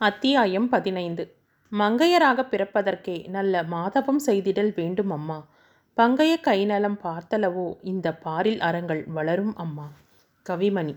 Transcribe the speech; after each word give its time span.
அத்தியாயம் 0.00 0.68
பதினைந்து. 0.68 1.36
மங்கையராக 1.72 2.44
பிறப்பதற்கே 2.50 3.28
நல்ல 3.28 3.62
மாதவம் 3.62 4.20
செய்திடல் 4.26 4.70
வேண்டும் 4.74 5.10
அம்மா. 5.10 5.46
பங்கைய 5.96 6.40
கைநலம் 6.40 6.96
பார்த்தளவோ 7.02 7.76
இந்த 7.82 8.12
பாரில் 8.12 8.60
அறங்கள் 8.60 9.04
வளரும் 9.06 9.56
அம்மா. 9.56 9.90
கவிமணி. 10.46 10.94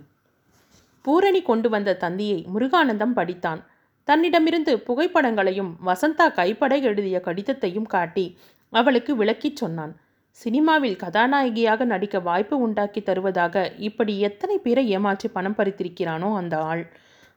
பூரணி 1.01 1.41
கொண்டு 1.41 1.69
வந்த 1.69 1.95
தந்தியை 1.95 2.45
முருகானந்தம் 2.53 3.15
படித்தான். 3.15 3.61
தன்னிடமிருந்து 4.03 4.79
புகைப்படங்களையும் 4.79 5.75
வசந்தா 5.85 6.33
கைப்பட 6.33 6.77
எழுதிய 6.77 7.21
கடிதத்தையும் 7.25 7.89
காட்டி 7.95 8.37
அவளுக்கு 8.69 9.15
விளக்கிச் 9.15 9.55
சொன்னான். 9.55 9.95
சினிமாவில் 10.29 10.95
கதாநாயகியாக 10.95 11.85
நடிக்க 11.85 12.19
வாய்ப்பு 12.19 12.57
உண்டாக்கி 12.57 13.01
தருவதாக 13.01 13.71
இப்படி 13.77 14.19
எத்தனை 14.19 14.57
பேரை 14.57 14.89
ஏமாற்றி 14.89 15.29
பணம் 15.29 15.55
பறித்திருக்கிறானோ 15.57 16.35
அந்த 16.35 16.57
ஆள். 16.57 16.85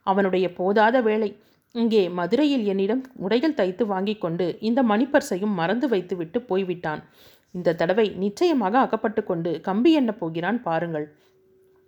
அவனுடைய 0.03 0.49
போதாத 0.59 1.03
வேலை 1.03 1.41
இங்கே 1.81 2.03
மதுரையில் 2.19 2.65
என்னிடம் 2.73 3.03
உடைகள் 3.25 3.59
தைத்து 3.61 3.85
வாங்கி 3.87 4.15
கொண்டு 4.19 4.47
இந்த 4.69 4.81
மணிப்பர்சையும் 4.83 5.55
மறந்து 5.61 5.89
வைத்துவிட்டு 5.89 6.39
போய்விட்டான். 6.41 7.03
இந்த 7.55 7.75
தடவை 7.81 8.07
நிச்சயமாக 8.23 8.75
அகப்பட்டு 8.79 9.23
கொண்டு 9.25 9.51
கம்பி 9.61 9.93
எண்ண 9.93 10.13
போகிறான் 10.13 10.59
பாருங்கள். 10.63 11.07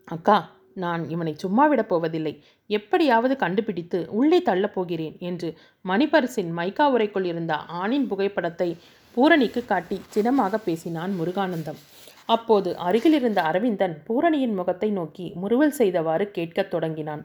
அக்கா 0.09 0.39
நான் 0.83 1.03
இவனை 1.11 1.33
சும்மா 1.37 1.65
விடப் 1.67 1.89
போவதில்லை. 1.89 2.33
எப்படியாவது 2.71 3.35
கண்டுபிடித்து 3.37 3.99
உள்ளே 4.11 4.39
தள்ளப் 4.43 4.75
போகிறேன் 4.75 5.17
என்று 5.21 5.49
மணிப்பரிசின் 5.85 6.53
மைக்கா 6.59 6.87
உரைக்குள் 6.95 7.25
இருந்த 7.25 7.55
ஆணின் 7.81 8.07
புகைப்படத்தை 8.07 8.69
பூரணிக்கு 9.15 9.63
காட்டி 9.65 9.97
சினமாக 10.15 10.59
பேசினான் 10.59 11.13
முருகானந்தம். 11.21 11.81
அப்போது 12.27 12.71
அருகிலிருந்த 12.87 13.41
அரவிந்தன் 13.43 13.97
பூரணியின் 14.07 14.55
முகத்தை 14.55 14.91
நோக்கி 14.91 15.27
முறுவல் 15.35 15.77
செய்தவாறு 15.81 16.25
கேட்கத் 16.31 16.71
தொடங்கினான். 16.71 17.23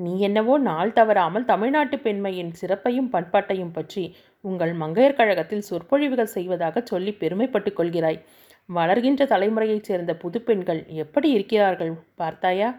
நீ 0.00 0.12
என்னவோ 0.18 0.54
நாள் 0.58 0.92
தவறாமல் 0.92 1.44
தமிழ்நாட்டு 1.44 1.96
பெண்மையின் 1.98 2.52
சிறப்பையும் 2.60 3.08
பண்பாட்டையும் 3.12 3.72
பற்றி 3.72 4.04
உங்கள் 4.44 4.72
மங்கையர் 4.72 5.16
கழகத்தில் 5.16 5.66
சொற்பொழிவுகள் 5.68 6.34
செய்வதாக 6.34 6.82
சொல்லி 6.82 7.12
பெருமைப்பட்டுக் 7.12 7.78
கொள்கிறாய். 7.78 8.20
வளர்கின்ற 8.68 9.24
தலைமுறையைச் 9.24 9.84
சேர்ந்த 9.84 10.12
புது 10.14 10.38
பெண்கள் 10.40 10.80
எப்படி 10.94 11.28
இருக்கிறார்கள் 11.30 11.92
பார்த்தாயா? 12.14 12.70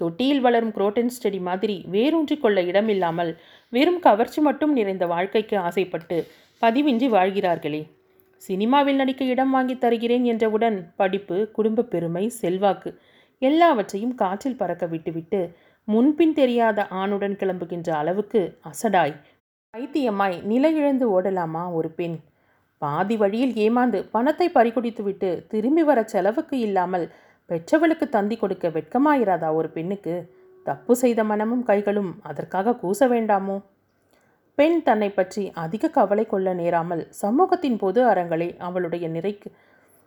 தொட்டியில் 0.00 0.40
வளரும் 0.40 0.74
குரோட்டன் 0.74 1.12
ஸ்டெடி 1.16 1.40
மாதிரி 1.40 1.76
வேரூன்றி 1.88 2.36
கொள்ள 2.36 2.60
இடமில்லாமல் 2.62 3.32
வெறும் 3.72 4.00
கவர்ச்சி 4.00 4.40
மட்டும் 4.40 4.72
நிறைந்த 4.72 5.04
வாழ்க்கைக்கு 5.06 5.56
ஆசைப்பட்டு 5.58 6.16
பதிவின்றி 6.62 7.08
வாழ்கிறார்களே. 7.08 7.82
சினிமாவில் 8.42 8.96
நடிக்க 8.96 9.24
இடம் 9.24 9.50
வாங்கி 9.50 9.76
தருகிறேன் 9.78 10.24
என்றவுடன் 10.24 10.78
படிப்பு 10.96 11.36
குடும்ப 11.52 11.88
பெருமை 11.92 12.24
செல்வாக்கு 12.40 12.90
எல்லாவற்றையும் 13.42 14.14
காற்றில் 14.14 14.56
பறக்க 14.56 14.84
விட்டுவிட்டு 14.86 15.40
முன்பின் 15.88 16.32
தெரியாத 16.32 16.86
ஆணுடன் 17.00 17.34
கிளம்புகின்ற 17.40 17.88
அளவுக்கு 18.00 18.40
அசடாய். 18.70 19.14
பைத்தியமாய் 19.74 20.36
நிலையிழந்து 20.50 21.06
ஓடலாமா 21.16 21.64
ஒரு 21.72 21.88
பெண்? 21.90 22.16
பாதி 22.82 23.16
வழியில் 23.16 23.52
ஏமாந்து 23.56 23.98
பணத்தை 24.14 24.46
பறிகுடித்துவிட்டு 24.54 25.28
திரும்பி 25.52 25.82
வர 25.82 25.98
செலவுக்கு 26.04 26.56
இல்லாமல் 26.58 27.06
பெற்றவளுக்கு 27.50 28.06
தந்தி 28.08 28.36
கொடுக்க 28.36 28.68
வெட்கமாயிராதா 28.68 29.48
ஒரு 29.54 29.68
பெண்ணுக்கு? 29.76 30.14
தப்பு 30.66 30.92
செய்த 30.96 31.20
மனமும் 31.24 31.64
கைகளும் 31.64 32.10
அதற்காக 32.22 32.76
கூச 32.82 33.08
வேண்டாமோ? 33.08 33.56
பெண் 34.58 34.78
தன்னை 34.82 35.08
பற்றி 35.10 35.42
அதிக 35.64 35.88
கவலை 35.88 36.24
கொள்ள 36.26 36.48
நேராமல் 36.54 37.02
சமூகத்தின் 37.22 37.78
பொது 37.78 38.00
அறங்களை 38.10 38.48
அவளுடைய 38.58 39.06
நிறைக்கு 39.08 39.48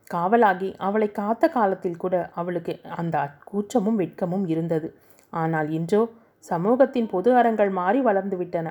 காவலாகி 0.09 0.69
அவளை 0.87 1.09
காத்த 1.11 1.45
காலத்தில் 1.49 2.01
கூட 2.03 2.15
அவளுக்கு 2.33 2.73
அந்த 2.99 3.17
கூச்சமும் 3.43 3.99
வெட்கமும் 3.99 4.45
இருந்தது. 4.47 4.89
ஆனால் 5.33 5.69
இன்றோ 5.77 6.01
சமூகத்தின் 6.45 7.07
பொது 7.13 7.29
அறங்கள் 7.39 7.71
மாறி 7.79 7.99
வளர்ந்துவிட்டன. 8.07 8.67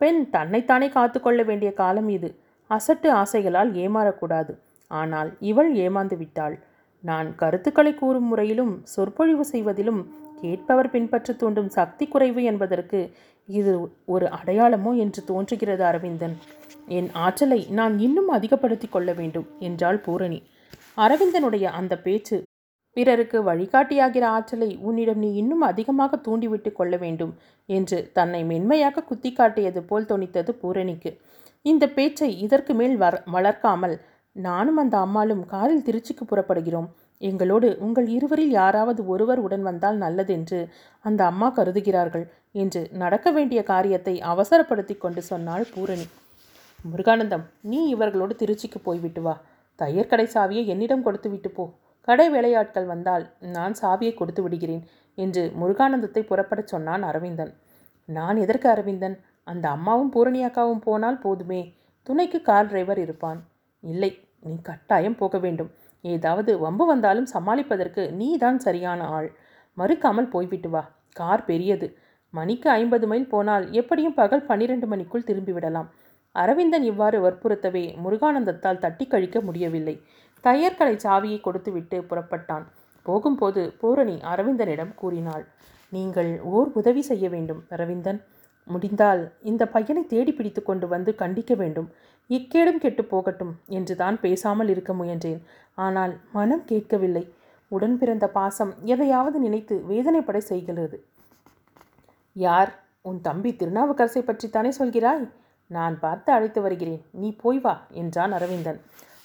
பெண் 0.00 0.20
தன்னைத்தானே 0.34 0.88
காத்துக்கொள்ள 0.96 1.40
வேண்டிய 1.48 1.70
காலம் 1.80 2.10
இது. 2.16 2.28
அசட்டு 2.70 3.08
ஆசைகளால் 3.22 3.70
ஏமாறக்கூடாது. 3.84 4.52
ஆனால் 4.90 5.30
இவள் 5.50 5.70
ஏமாந்து 5.86 6.16
விட்டாள். 6.22 6.56
நான் 7.04 7.28
கருத்துக்களை 7.40 7.92
கூறும் 7.94 8.28
முறையிலும் 8.30 8.74
சொற்பொழிவு 8.94 9.44
செய்வதிலும் 9.52 10.02
கேட்பவர் 10.42 10.92
பின்பற்ற 10.94 11.32
தூண்டும் 11.40 11.70
சக்தி 11.76 12.04
குறைவு 12.12 12.40
என்பதற்கு 12.50 13.00
இது 13.48 13.74
ஒரு 14.14 14.26
அடையாளமோ 14.38 14.92
என்று 15.04 15.20
தோன்றுகிறது 15.30 15.82
அரவிந்தன். 15.90 16.34
என் 16.98 17.08
ஆற்றலை 17.26 17.60
நான் 17.78 17.94
இன்னும் 18.06 18.30
அதிகப்படுத்தி 18.36 18.88
கொள்ள 18.88 19.10
வேண்டும் 19.20 19.46
என்றாள் 19.68 20.00
பூரணி. 20.06 20.40
அரவிந்தனுடைய 21.04 21.64
அந்த 21.78 21.94
பேச்சு 22.04 22.36
பிறருக்கு 22.96 23.38
வழிகாட்டியாகிற 23.42 24.24
ஆற்றலை 24.36 24.68
உன்னிடம் 24.88 25.20
நீ 25.24 25.30
இன்னும் 25.34 25.64
அதிகமாக 25.70 26.16
தூண்டிவிட்டு 26.16 26.70
கொள்ள 26.72 26.94
வேண்டும் 26.96 27.32
என்று 27.68 27.98
தன்னை 28.12 28.40
மென்மையாக 28.44 29.04
குத்தி 29.04 29.30
காட்டியது 29.32 29.80
போல் 29.82 30.08
தொனித்தது 30.10 30.52
பூரணிக்கு. 30.62 31.10
இந்த 31.64 31.84
பேச்சை 31.88 32.30
இதற்கு 32.38 32.72
மேல் 32.74 32.96
வ 32.96 33.06
வளர்க்காமல் 33.34 33.96
நானும் 34.36 34.76
அந்த 34.76 34.96
அம்மாளும் 34.98 35.44
காரில் 35.46 35.84
திருச்சிக்கு 35.86 36.24
புறப்படுகிறோம். 36.30 36.88
எங்களோடு 37.20 37.68
உங்கள் 37.80 38.08
இருவரில் 38.16 38.52
யாராவது 38.60 39.00
ஒருவர் 39.06 39.40
உடன் 39.40 39.64
வந்தால் 39.68 39.98
நல்லதென்று 40.04 40.58
அந்த 41.04 41.20
அம்மா 41.24 41.48
கருதுகிறார்கள் 41.50 42.26
என்று 42.54 42.82
நடக்க 43.02 43.30
வேண்டிய 43.30 43.60
காரியத்தை 43.72 44.14
அவசரப்படுத்தி 44.32 44.96
கொண்டு 44.98 45.22
சொன்னாள் 45.22 45.64
பூரணி. 45.74 46.06
முருகானந்தம் 46.84 47.44
நீ 47.70 47.80
இவர்களோடு 47.94 48.34
திருச்சிக்கு 48.42 48.80
போய்விட்டு 48.82 49.22
வா. 49.22 49.34
தையர்கடை 49.78 50.26
சாவியை 50.34 50.64
என்னிடம் 50.74 51.04
கொடுத்து 51.06 51.30
விட்டு 51.30 51.50
போ. 51.50 51.64
கடை 52.08 52.26
வேலையாட்கள் 52.30 52.86
வந்தால் 52.86 53.24
நான் 53.56 53.74
சாவியை 53.80 54.12
கொடுத்து 54.14 54.42
விடுகிறேன் 54.42 54.84
என்று 55.18 55.42
முருகானந்தத்தை 55.60 56.22
புறப்படச் 56.30 56.72
சொன்னான் 56.72 57.02
அரவிந்தன். 57.02 57.52
நான் 58.08 58.36
எதற்கு 58.36 58.68
அரவிந்தன்? 58.68 59.16
அந்த 59.44 59.68
அம்மாவும் 59.68 60.10
பூரணி 60.10 60.40
அக்காவும் 60.44 60.84
போனால் 60.84 61.18
போதுமே. 61.18 61.60
துணைக்கு 62.06 62.38
கார் 62.42 62.68
டிரைவர் 62.68 62.98
இருப்பான். 62.98 63.40
இல்லை 63.82 64.10
நீ 64.40 64.54
கட்டாயம் 64.62 65.16
போக 65.16 65.38
வேண்டும். 65.38 65.70
ஏதாவது 66.04 66.50
வம்பு 66.58 66.84
வந்தாலும் 66.86 67.28
சமாளிப்பதற்கு 67.34 68.02
நீ 68.10 68.28
தான் 68.36 68.58
சரியான 68.58 69.06
ஆள். 69.08 69.28
மறுக்காமல் 69.76 70.32
போய்விட்டு 70.34 70.68
வா. 70.70 70.82
கார் 71.12 71.44
பெரியது. 71.44 71.86
மணிக்கு 72.34 72.68
ஐம்பது 72.70 73.06
மைல் 73.06 73.28
போனால் 73.28 73.64
எப்படியும் 73.72 74.14
பகல் 74.14 74.46
பன்னிரண்டு 74.46 74.86
மணிக்குள் 74.86 75.26
திரும்பிவிடலாம். 75.26 75.88
அரவிந்தன் 76.34 76.82
இவ்வாறு 76.82 77.18
வற்புறுத்தவே 77.26 77.84
முருகானந்தத்தால் 78.04 78.78
தட்டி 78.78 79.04
கழிக்க 79.06 79.40
முடியவில்லை. 79.40 79.94
தையற்கடை 80.46 80.94
சாவியை 81.04 81.38
கொடுத்துவிட்டு 81.40 81.98
புறப்பட்டான். 82.10 82.64
போகும்போது 83.06 83.62
பூரணி 83.80 84.16
அரவிந்தனிடம் 84.32 84.92
கூறினாள் 85.00 85.44
நீங்கள் 85.92 86.30
ஓர் 86.56 86.68
உதவி 86.80 87.02
செய்ய 87.10 87.26
வேண்டும் 87.34 87.60
அரவிந்தன். 87.74 88.20
முடிந்தால் 88.68 89.22
இந்த 89.50 89.62
பையனை 89.74 90.02
தேடி 90.12 90.32
பிடித்து 90.32 90.60
கொண்டு 90.62 90.86
வந்து 90.92 91.10
கண்டிக்க 91.20 91.54
வேண்டும். 91.60 91.88
இக்கேடும் 92.30 92.80
கெட்டு 92.84 93.02
போகட்டும் 93.10 93.52
என்று 93.78 93.94
தான் 94.00 94.16
பேசாமல் 94.24 94.70
இருக்க 94.74 94.92
முயன்றேன். 95.00 95.40
ஆனால் 95.84 96.14
மனம் 96.36 96.64
கேட்கவில்லை. 96.70 97.24
உடன் 97.70 97.96
பிறந்த 98.00 98.26
பாசம் 98.38 98.72
எதையாவது 98.94 99.38
நினைத்து 99.44 99.74
வேதனைப்பட 99.90 100.38
செய்கிறது. 100.50 100.98
யார்? 102.36 102.70
உன் 103.08 103.20
தம்பி 103.28 103.50
திருநாவுக்கரசை 103.60 104.22
பற்றித்தானே 104.26 104.70
சொல்கிறாய்? 104.80 105.24
நான் 105.70 105.96
பார்த்து 106.04 106.30
அழைத்து 106.36 106.60
வருகிறேன். 106.64 107.02
நீ 107.20 107.28
போய் 107.42 107.60
வா 107.64 107.74
என்றான் 108.02 108.34
அரவிந்தன். 108.38 108.80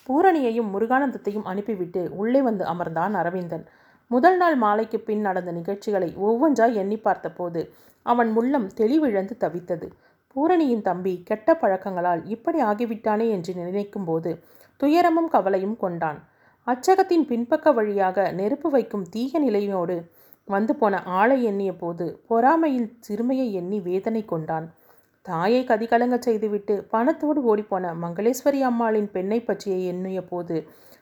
பூரணியையும் 0.07 0.71
முருகானந்தத்தையும் 0.73 1.47
அனுப்பிவிட்டு 1.51 2.01
உள்ளே 2.11 2.41
வந்து 2.41 2.65
அமர்ந்தான் 2.65 3.13
அரவிந்தன். 3.13 3.65
முதல் 4.07 4.37
நாள் 4.37 4.55
மாலைக்கு 4.55 4.99
பின் 4.99 5.21
நடந்த 5.21 5.51
நிகழ்ச்சிகளை 5.51 6.09
ஒவ்வொன்றாய் 6.21 6.73
எண்ணி 6.73 6.97
பார்த்தபோது 6.97 7.73
அவன் 8.05 8.35
உள்ளம் 8.35 8.67
தெளிவிழந்து 8.77 9.35
தவித்தது. 9.39 9.87
பூரணியின் 10.27 10.81
தம்பி 10.81 11.13
கெட்ட 11.25 11.53
பழக்கங்களால் 11.53 12.25
இப்படி 12.25 12.59
ஆகிவிட்டானே 12.61 13.29
என்று 13.29 13.53
நினைக்கும்போது 13.53 14.31
துயரமும் 14.77 15.27
கவலையும் 15.27 15.77
கொண்டான். 15.77 16.19
அச்சகத்தின் 16.67 17.25
பின்பக்க 17.29 17.73
வழியாக 17.73 18.31
நெருப்பு 18.31 18.69
வைக்கும் 18.69 19.05
தீய 19.09 19.39
நிலையோடு 19.39 19.95
வந்து 20.45 20.75
போன 20.75 21.03
ஆளை 21.03 21.43
எண்ணிய 21.43 21.71
போது 21.75 22.05
பொறாமையில் 22.29 22.89
சிறுமையை 22.99 23.47
எண்ணி 23.53 23.79
வேதனை 23.79 24.25
கொண்டான். 24.25 24.67
தாயை 25.25 25.63
கதிகலங்க 25.63 26.17
செய்துவிட்டு 26.19 26.75
பணத்தோடு 26.91 27.39
ஓடிப்போன 27.51 27.91
மங்களேஸ்வரி 28.03 28.61
அம்மாளின் 28.61 29.09
பெண்ணை 29.11 29.39
பற்றிய 29.41 29.75
எண்ணிய 29.77 30.21
போது 30.21 30.55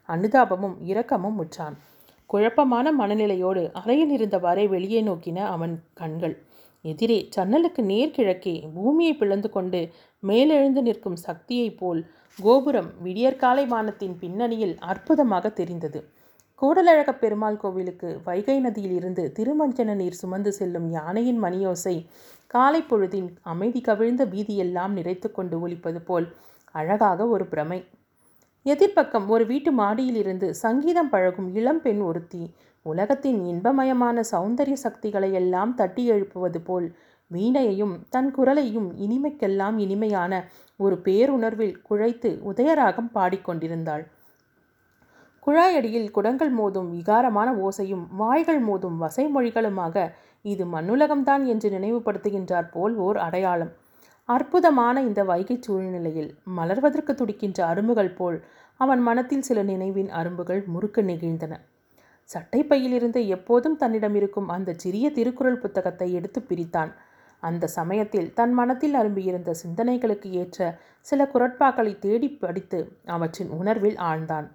அனுதாபமும் 0.09 0.75
இரக்கமும் 0.81 1.33
முற்றான் 1.33 1.77
குழப்பமான 2.25 2.91
மனநிலையோடு 2.91 3.71
அறையில் 3.73 4.11
இருந்தவாறே 4.17 4.67
வெளியே 4.67 5.01
நோக்கின 5.01 5.45
அவன் 5.45 5.75
கண்கள். 5.93 6.35
எதிரே 6.85 7.17
ஜன்னலுக்கு 7.29 7.81
நேர்கிழக்கே 7.83 8.53
பூமியை 8.75 9.13
பிளந்து 9.13 9.49
கொண்டு 9.49 9.79
மேலெழுந்து 10.23 10.81
நிற்கும் 10.81 11.15
சக்தியைப் 11.15 11.77
போல் 11.77 12.01
கோபுரம் 12.37 12.91
விடியற்காலை 13.03 13.65
வானத்தின் 13.65 14.15
பின்னணியில் 14.19 14.75
அற்புதமாக 14.79 15.49
தெரிந்தது. 15.49 16.01
கூடலழக 16.61 17.09
பெருமாள் 17.11 17.57
கோவிலுக்கு 17.57 18.21
வைகை 18.25 18.59
நதியில் 18.59 18.91
இருந்து 18.91 19.33
திருமஞ்சன 19.37 19.93
நீர் 19.95 20.17
சுமந்து 20.21 20.51
செல்லும் 20.53 20.87
யானையின் 20.91 21.43
மணியோசை 21.43 22.05
காலை 22.47 22.81
பொழுதின் 22.81 23.29
அமைதி 23.41 23.81
கவிழ்ந்த 23.81 24.25
வீதியெல்லாம் 24.25 24.93
நிறைத்து 24.95 25.31
கொண்டு 25.31 25.61
ஒலிப்பது 25.61 26.01
போல் 26.01 26.27
அழகாக 26.71 27.27
ஒரு 27.27 27.45
பிரமை. 27.45 27.79
எதிர்ப்பக்கம் 28.65 29.27
ஒரு 29.27 29.45
வீட்டு 29.45 29.71
மாடியிலிருந்து 29.71 30.49
சங்கீதம் 30.49 31.09
பழகும் 31.09 31.55
இளம்பெண் 31.55 32.01
ஒருத்தி 32.01 32.43
உலகத்தின் 32.85 33.39
இன்பமயமான 33.45 34.19
சௌந்தரிய 34.31 34.73
சக்திகளை 34.73 35.33
எல்லாம் 35.33 35.75
தட்டி 35.75 36.05
எழுப்புவது 36.05 36.61
போல் 36.61 36.87
வீணையையும் 37.31 37.95
தன் 38.09 38.31
குரலையும் 38.31 38.89
இனிமைக்கெல்லாம் 38.97 39.77
இனிமையான 39.77 40.33
ஒரு 40.77 40.95
பேருணர்வில் 41.05 41.75
குழைத்து 41.89 42.29
உதயராகம் 42.51 43.11
பாடிக்கொண்டிருந்தாள். 43.13 44.03
குழாயடியில் 45.47 46.11
குடங்கள் 46.11 46.53
மோதும் 46.57 46.89
விகாரமான 46.95 47.49
ஓசையும் 47.65 48.05
வாய்கள் 48.11 48.61
மோதும் 48.67 48.97
வசைமொழிகளுமாக 49.03 50.05
இது 50.41 50.65
மண்ணுலகம்தான் 50.65 51.43
என்று 51.45 51.69
நினைவுபடுத்துகின்றார் 51.69 52.69
போல் 52.71 52.95
ஓர் 52.95 53.17
அடையாளம். 53.17 53.71
அற்புதமான 54.25 55.01
இந்த 55.01 55.23
வைகை 55.23 55.57
சூழ்நிலையில் 55.61 56.29
மலர்வதற்கு 56.57 57.13
துடிக்கின்ற 57.15 57.59
அரும்புகள் 57.67 58.13
போல் 58.15 58.37
அவன் 58.77 58.99
மனத்தில் 58.99 59.41
சில 59.41 59.63
நினைவின் 59.63 60.09
அரும்புகள் 60.09 60.61
முறுக்கு 60.65 61.01
நெகிழ்ந்தன. 61.01 61.53
சட்டைப்பையிலிருந்து 62.29 63.27
எப்போதும் 63.27 63.77
தன்னிடம் 63.77 64.15
இருக்கும் 64.15 64.49
அந்த 64.49 64.75
சிறிய 64.77 65.05
திருக்குறள் 65.09 65.57
புத்தகத்தை 65.57 66.13
எடுத்து 66.13 66.39
பிரித்தான். 66.49 66.91
அந்த 67.43 67.67
சமயத்தில் 67.67 68.33
தன் 68.33 68.53
மனத்தில் 68.53 68.93
அரும்பியிருந்த 68.93 69.51
சிந்தனைகளுக்கு 69.63 70.29
ஏற்ற 70.41 70.79
சில 71.01 71.29
குரட்பாக்களை 71.33 71.93
தேடி 71.99 72.29
படித்து 72.29 72.79
அவற்றின் 73.05 73.49
உணர்வில் 73.49 73.99
ஆழ்ந்தான். 74.09 74.47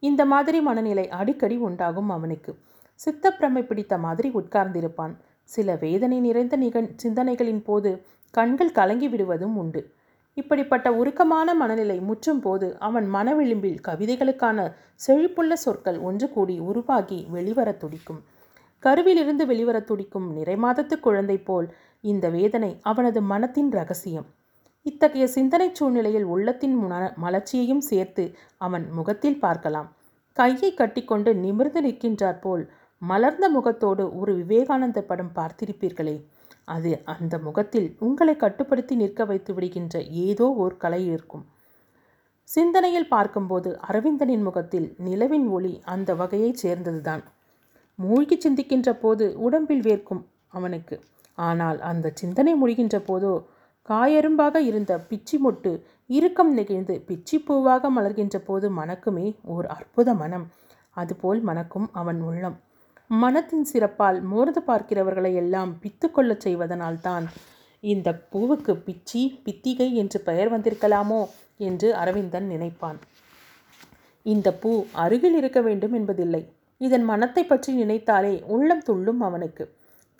இந்த 0.00 0.24
மாதிரி 0.24 0.60
மனநிலை 0.60 1.08
அடிக்கடி 1.08 1.56
உண்டாகும் 1.56 2.10
அவனுக்கு. 2.10 2.58
சித்தப்பிரமை 3.04 3.66
பிடித்த 3.66 3.98
மாதிரி 3.98 4.30
உட்கார்ந்திருப்பான். 4.34 5.16
சில 5.44 5.76
வேதனை 5.76 6.20
நிறைந்த 6.20 6.56
நிக 6.56 6.88
சிந்தனைகளின் 7.02 7.64
போது 7.64 8.04
கண்கள் 8.30 8.72
கலங்கி 8.72 9.08
விடுவதும் 9.08 9.56
உண்டு. 9.56 9.92
இப்படிப்பட்ட 10.34 10.92
உருக்கமான 10.92 11.54
மனநிலை 11.54 12.00
முற்றும் 12.00 12.40
போது 12.40 12.78
அவன் 12.78 13.14
மனவிளிம்பில் 13.14 13.80
கவிதைகளுக்கான 13.88 14.72
செழிப்புள்ள 15.06 15.52
சொற்கள் 15.52 15.98
ஒன்று 15.98 16.30
கூடி 16.30 16.58
உருவாகி 16.58 17.26
வெளிவரத் 17.34 17.76
துடிக்கும். 17.76 18.22
கருவிலிருந்து 18.78 19.46
வெளிவரத் 19.46 19.84
துடிக்கும் 19.84 20.36
நிறைமாதத்து 20.36 21.00
குழந்தை 21.00 21.38
போல் 21.38 21.74
இந்த 22.00 22.28
வேதனை 22.28 22.78
அவனது 22.82 23.22
மனத்தின் 23.22 23.70
ரகசியம். 23.70 24.26
இத்தகைய 24.86 25.24
சிந்தனை 25.34 25.68
சூழ்நிலையில் 25.78 26.26
உள்ளத்தின் 26.34 26.76
மலர்ச்சியையும் 27.24 27.82
சேர்த்து 27.88 28.24
அவன் 28.66 28.84
முகத்தில் 28.98 29.40
பார்க்கலாம். 29.44 29.88
கையை 30.36 30.70
கட்டிக்கொண்டு 30.74 31.30
நிமிர்ந்து 31.44 31.80
நிற்கின்றார் 31.86 32.38
போல் 32.44 32.62
மலர்ந்த 33.02 33.46
முகத்தோடு 33.56 34.04
ஒரு 34.20 34.32
விவேகானந்த 34.40 35.00
படம் 35.10 35.32
பார்த்திருப்பீர்களே. 35.38 36.16
அது 36.68 36.90
அந்த 37.12 37.34
முகத்தில் 37.46 37.88
உங்களை 38.06 38.34
கட்டுப்படுத்தி 38.36 38.94
நிற்க 39.02 39.24
வைத்து 39.30 39.52
விடுகின்ற 39.54 39.94
ஏதோ 40.26 40.46
ஓர் 40.62 40.76
கலை 40.76 41.02
இருக்கும். 41.14 41.44
சிந்தனையில் 42.48 43.10
பார்க்கும்போது 43.14 43.70
அரவிந்தனின் 43.88 44.44
முகத்தில் 44.48 44.88
நிலவின் 45.06 45.48
ஒளி 45.56 45.72
அந்த 45.94 46.10
வகையைச் 46.20 46.62
சேர்ந்ததுதான். 46.64 47.22
மூழ்கி 47.98 48.36
சிந்திக்கின்ற 48.44 48.90
போது 49.04 49.24
உடம்பில் 49.46 49.84
வேர்க்கும் 49.88 50.22
அவனுக்கு. 50.58 50.96
ஆனால் 51.48 51.78
அந்த 51.90 52.12
சிந்தனை 52.20 52.52
முடிகின்ற 52.62 52.96
போதோ 53.08 53.34
காயரும்பாக 53.90 54.56
இருந்த 54.56 54.92
பிச்சி 55.10 55.36
மொட்டு 55.44 55.70
இறுக்கம் 56.06 56.52
நெகிழ்ந்து 56.52 57.04
பிச்சி 57.08 57.36
பூவாக 57.46 57.90
மலர்கின்ற 57.96 58.38
போது 58.38 58.66
மணக்குமே 58.76 59.36
ஓர் 59.44 59.66
அற்புத 59.66 60.14
மனம். 60.14 60.46
அதுபோல் 60.90 61.40
மணக்கும் 61.42 61.88
அவன் 61.92 62.20
உள்ளம். 62.20 62.56
மனத்தின் 63.06 63.64
சிறப்பால் 63.64 64.22
மோர்ந்து 64.22 64.60
பார்க்கிறவர்களை 64.66 65.32
எல்லாம் 65.34 65.70
பித்து 65.82 66.10
கொள்ளச் 66.10 66.48
செய்வதனால்தான் 66.48 67.24
இந்த 67.80 68.08
பூவுக்கு 68.32 68.72
பிச்சி 68.86 69.22
பித்திகை 69.42 69.88
என்று 69.94 70.20
பெயர் 70.20 70.52
வந்திருக்கலாமோ 70.52 71.20
என்று 71.56 71.94
அரவிந்தன் 71.94 72.46
நினைப்பான். 72.46 72.98
இந்த 74.22 74.48
பூ 74.52 74.72
அருகில் 74.92 75.36
இருக்க 75.36 75.60
வேண்டும் 75.60 75.92
என்பதில்லை. 75.92 76.42
இதன் 76.78 77.04
மனத்தை 77.04 77.44
பற்றி 77.44 77.70
நினைத்தாலே 77.82 78.34
உள்ளம் 78.46 78.82
துள்ளும் 78.82 79.20
அவனுக்கு. 79.20 79.64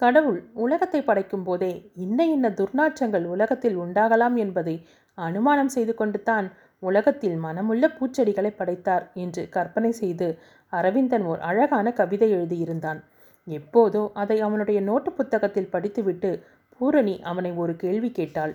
கடவுள் 0.01 0.39
உலகத்தை 0.55 1.01
படைக்கும் 1.01 1.45
போதே 1.45 1.71
இன்ன 1.95 2.27
இன்ன 2.27 2.47
துர்நாற்றங்கள் 2.51 3.27
உலகத்தில் 3.27 3.77
உண்டாகலாம் 3.77 4.37
என்பதை 4.37 4.75
அனுமானம் 5.19 5.73
செய்து 5.75 5.93
கொண்டு 5.95 6.19
தான் 6.23 6.47
உலகத்தில் 6.83 7.37
மனமுள்ள 7.37 7.85
பூச்செடிகளை 7.97 8.53
படைத்தார் 8.57 9.05
என்று 9.15 9.43
கற்பனை 9.49 9.91
செய்து 9.93 10.29
அரவிந்தன் 10.73 11.25
ஓர் 11.27 11.41
அழகான 11.41 11.87
கவிதை 11.93 12.29
எழுதியிருந்தான். 12.31 13.01
எப்போதோ 13.47 14.03
அதை 14.13 14.37
அவனுடைய 14.41 14.79
நோட்டு 14.81 15.11
புத்தகத்தில் 15.13 15.71
படித்துவிட்டு 15.71 16.31
பூரணி 16.73 17.15
அவனை 17.23 17.53
ஒரு 17.53 17.73
கேள்வி 17.77 18.11
கேட்டாள். 18.11 18.53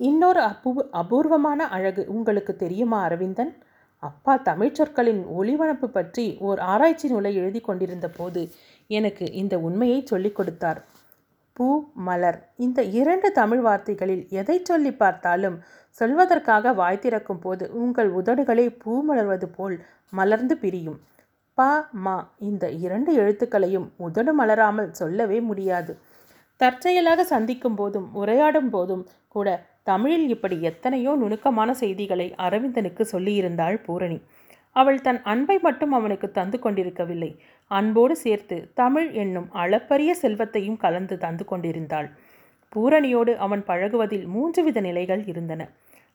இன்னொரு 0.00 0.40
அபூ 0.50 0.70
அபூர்வமான 0.92 1.66
அழகு 1.76 2.02
உங்களுக்கு 2.08 2.52
தெரியுமா 2.56 2.98
அரவிந்தன்? 3.02 3.52
அப்பா 4.02 4.32
தமிழ்ச் 4.48 4.78
சொற்களின் 4.78 5.20
ஒளிவனப்பு 5.38 5.88
பற்றி 5.88 6.24
ஓர் 6.40 6.60
ஆராய்ச்சி 6.72 7.06
நூலை 7.08 7.32
எழுதி 7.34 7.60
கொண்டிருந்த 7.60 8.08
போது 8.08 8.42
எனக்கு 8.90 9.32
இந்த 9.32 9.58
உண்மையை 9.58 10.04
சொல்லிக் 10.04 10.34
கொடுத்தார். 10.34 10.80
பூ 11.52 11.66
மலர். 11.92 12.38
இந்த 12.56 12.82
இரண்டு 12.82 13.32
தமிழ் 13.32 13.60
வார்த்தைகளில் 13.60 14.28
எதை 14.30 14.62
சொல்லி 14.62 14.92
பார்த்தாலும் 14.92 15.56
சொல்வதற்காக 16.00 16.74
வாய் 16.74 16.98
திறக்கும் 16.98 17.38
போது 17.38 17.72
உங்கள் 17.72 18.10
உதடுகளே 18.10 18.66
பூ 18.82 18.92
மலர்வது 19.10 19.44
போல் 19.44 19.76
மலர்ந்து 20.10 20.56
பிரியும். 20.58 20.98
ப 21.54 21.88
மா. 21.92 22.16
இந்த 22.38 22.70
இரண்டு 22.70 23.10
எழுத்துக்களையும் 23.16 23.86
உதடு 23.96 24.32
மலராமல் 24.40 24.90
சொல்லவே 24.90 25.40
முடியாது. 25.40 25.98
தற்செயலாக 26.56 27.24
சந்திக்கும் 27.24 27.74
போதும் 27.74 28.08
உரையாடும் 28.14 28.70
போதும் 28.70 29.04
கூட 29.28 29.48
தமிழில் 29.82 30.28
இப்படி 30.28 30.60
எத்தனையோ 30.60 31.16
நுணுக்கமான 31.16 31.74
செய்திகளை 31.74 32.34
அரவிந்தனுக்கு 32.38 33.02
சொல்லியிருந்தாள் 33.12 33.76
பூரணி. 33.86 34.18
அவள் 34.74 35.00
தன் 35.00 35.20
அன்பை 35.22 35.56
மட்டும் 35.58 35.92
அவனுக்கு 35.92 36.30
தந்து 36.30 36.58
கொண்டிருக்கவில்லை. 36.58 37.30
அன்போடு 37.70 38.16
சேர்த்து 38.16 38.56
தமிழ் 38.74 39.08
என்னும் 39.12 39.48
அளப்பரிய 39.52 40.14
செல்வத்தையும் 40.14 40.76
கலந்து 40.76 41.18
தந்து 41.18 41.44
கொண்டிருந்தாள். 41.44 42.08
பூரணியோடு 42.72 43.32
அவன் 43.36 43.64
பழகுவதில் 43.64 44.26
மூன்று 44.26 44.60
வித 44.64 44.80
நிலைகள் 44.80 45.22
இருந்தன. 45.26 45.62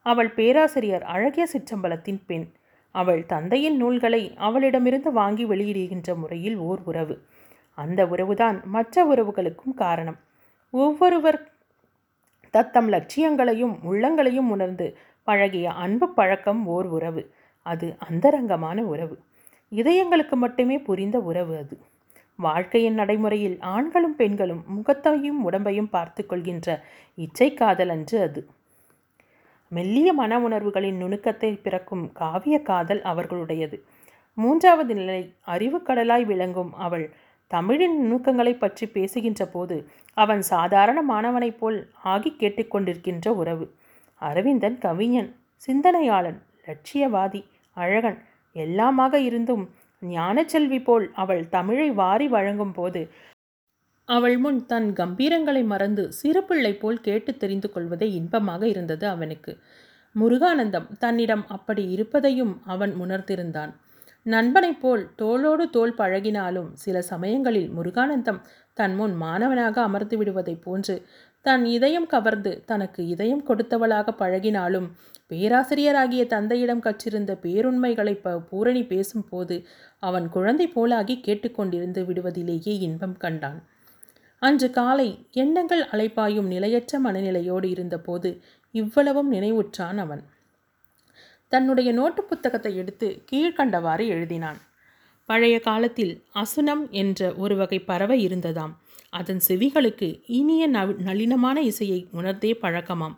அவள் 0.05 0.31
பேராசிரியர் 0.31 1.03
அழகிய 1.03 1.47
சிற்றம்பலத்தின் 1.53 2.21
பெண். 2.25 2.47
அவள் 2.95 3.25
தந்தையின் 3.25 3.77
நூல்களை 3.77 4.21
அவளிடமிருந்து 4.37 5.11
வாங்கி 5.11 5.45
வெளியிடுகின்ற 5.45 6.15
முறையில் 6.15 6.57
ஓர் 6.57 6.81
உறவு. 6.85 7.15
அந்த 7.77 8.05
உறவுதான் 8.05 8.57
மற்ற 8.63 9.05
உறவுகளுக்கும் 9.05 9.75
காரணம். 9.75 10.19
ஒவ்வொருவர் 10.73 11.39
தத்தம் 12.53 12.89
லட்சியங்களையும் 12.91 13.75
உள்ளங்களையும் 13.91 14.49
உணர்ந்து 14.49 14.97
பழகிய 15.23 15.71
அன்பு 15.71 16.07
பழக்கம் 16.09 16.61
ஓர் 16.67 16.85
உறவு. 16.85 17.23
அது 17.61 17.95
அந்தரங்கமான 17.99 18.83
உறவு. 18.83 19.19
இதயங்களுக்கு 19.71 20.33
மட்டுமே 20.33 20.79
புரிந்த 20.79 21.19
உறவு 21.19 21.57
அது. 21.57 21.79
வாழ்க்கையின் 22.35 22.93
நடைமுறையில் 22.93 23.59
ஆண்களும் 23.59 24.15
பெண்களும் 24.15 24.63
முகத்தையும் 24.67 25.51
உடம்பையும் 25.51 25.89
பார்த்து 25.89 26.25
கொள்கின்ற 26.25 26.83
இச்சை 27.15 27.53
காதல் 27.53 27.89
அன்று 27.89 28.21
அது. 28.21 28.47
மெல்லிய 29.69 30.13
மன 30.13 30.39
உணர்வுகளின் 30.39 31.03
நுணுக்கத்தை 31.03 31.61
பிறக்கும் 31.61 32.11
காவிய 32.11 32.61
காதல் 32.61 33.01
அவர்களுடையது. 33.01 33.79
மூன்றாவது 34.33 34.95
நிலை 34.95 35.33
அறிவுக்கடலாய் 35.47 36.25
விளங்கும் 36.25 36.73
அவள். 36.73 37.13
தமிழின் 37.47 37.99
நுணுக்கங்களை 37.99 38.53
பற்றி 38.53 38.87
பேசுகின்ற 38.87 39.45
போது 39.45 39.89
அவன் 40.13 40.41
சாதாரண 40.41 41.01
மாணவனைப் 41.01 41.59
போல் 41.59 41.89
ஆகி 42.03 42.35
கேட்டுக்கொண்டிருக்கின்ற 42.39 43.27
உறவு. 43.27 43.73
அரவிந்தன் 44.15 44.77
கவிஞன் 44.77 45.35
சிந்தனையாளன் 45.67 46.41
லட்சியவாதி 46.69 47.41
அழகன் 47.77 48.19
எல்லாமாக 48.55 49.13
இருந்தும் 49.19 49.65
ஞானச்செல்வி 50.01 50.79
போல் 50.83 51.05
அவள் 51.13 51.43
தமிழை 51.49 51.89
வாரி 51.91 52.27
வழங்கும் 52.27 52.73
போது 52.73 53.01
அவள் 54.09 54.37
முன் 54.37 54.59
தன் 54.65 54.87
கம்பீரங்களை 54.93 55.63
மறந்து 55.65 56.03
சிறுபிள்ளை 56.11 56.71
போல் 56.73 57.01
கேட்டு 57.01 57.31
தெரிந்து 57.37 57.69
கொள்வதே 57.71 58.07
இன்பமாக 58.11 58.63
இருந்தது 58.67 59.05
அவனுக்கு. 59.07 59.51
முருகானந்தம் 60.15 60.87
தன்னிடம் 60.99 61.43
அப்படி 61.47 61.83
இருப்பதையும் 61.89 62.53
அவன் 62.65 62.93
உணர்ந்திருந்தான். 62.95 63.73
நண்பனைப் 64.25 64.81
போல் 64.81 65.03
தோளோடு 65.17 65.65
தோல் 65.69 65.93
பழகினாலும் 65.97 66.69
சில 66.73 67.01
சமயங்களில் 67.01 67.69
முருகானந்தம் 67.69 68.41
தன் 68.73 68.95
முன் 68.95 69.15
மாணவனாக 69.15 69.81
அமர்ந்து 69.81 70.17
விடுவதைப் 70.17 70.63
போன்று 70.63 70.95
தன் 71.45 71.65
இதயம் 71.65 72.05
கவர்ந்து 72.05 72.63
தனக்கு 72.65 73.07
இதயம் 73.07 73.43
கொடுத்தவளாக 73.47 74.13
பழகினாலும் 74.17 74.87
பேராசிரியராகிய 75.29 76.25
தந்தையிடம் 76.27 76.81
கற்றிருந்த 76.81 77.31
பேருண்மைகளை 77.41 78.13
ப 78.21 78.39
பூரணி 78.39 78.83
பேசும்போது 78.83 79.55
அவன் 79.99 80.29
குழந்தை 80.29 80.67
போலாகி 80.75 81.15
கேட்டுக்கொண்டிருந்து 81.21 82.01
விடுவதிலேயே 82.05 82.73
இன்பம் 82.79 83.17
கண்டான். 83.17 83.59
அன்று 84.41 84.69
காலை 84.69 85.07
எண்ணங்கள் 85.33 85.83
அலைப்பாயும் 85.91 86.47
நிலையற்ற 86.47 86.99
மனநிலையோடு 86.99 87.69
இருந்தபோது 87.69 88.29
இவ்வளவும் 88.71 89.31
நினைவுற்றான் 89.31 89.97
அவன். 89.97 90.23
தன்னுடைய 91.51 91.91
நோட்டு 91.91 92.23
புத்தகத்தை 92.23 92.77
எடுத்து 92.77 93.23
கீழ்கண்டவாறு 93.31 94.05
எழுதினான். 94.15 94.59
பழைய 95.25 95.59
காலத்தில் 95.59 96.23
அசுனம் 96.33 96.89
என்ற 96.89 97.33
ஒரு 97.33 97.55
வகை 97.55 97.79
பறவை 97.79 98.27
இருந்ததாம். 98.27 98.73
அதன் 99.13 99.41
செவிகளுக்கு 99.47 100.07
இனிய 100.25 100.67
நவ 100.67 100.91
நளினமான 100.91 101.57
இசையை 101.61 102.07
உணர்ந்தே 102.11 102.51
பழக்கமாம். 102.61 103.15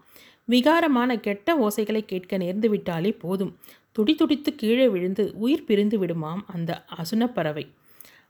விகாரமான 0.48 1.20
கெட்ட 1.20 1.56
ஓசைகளை 1.58 2.02
கேட்க 2.06 2.38
நேர்ந்து 2.38 2.68
விட்டாலே 2.70 3.12
போதும். 3.12 3.54
துடி 3.92 4.16
துடித்து 4.16 4.56
கீழே 4.56 4.88
விழுந்து 4.90 5.24
உயிர் 5.36 5.66
பிரிந்து 5.66 5.98
விடுமாம் 6.06 6.42
அந்த 6.48 6.72
அசுனப்பறவை. 6.96 7.66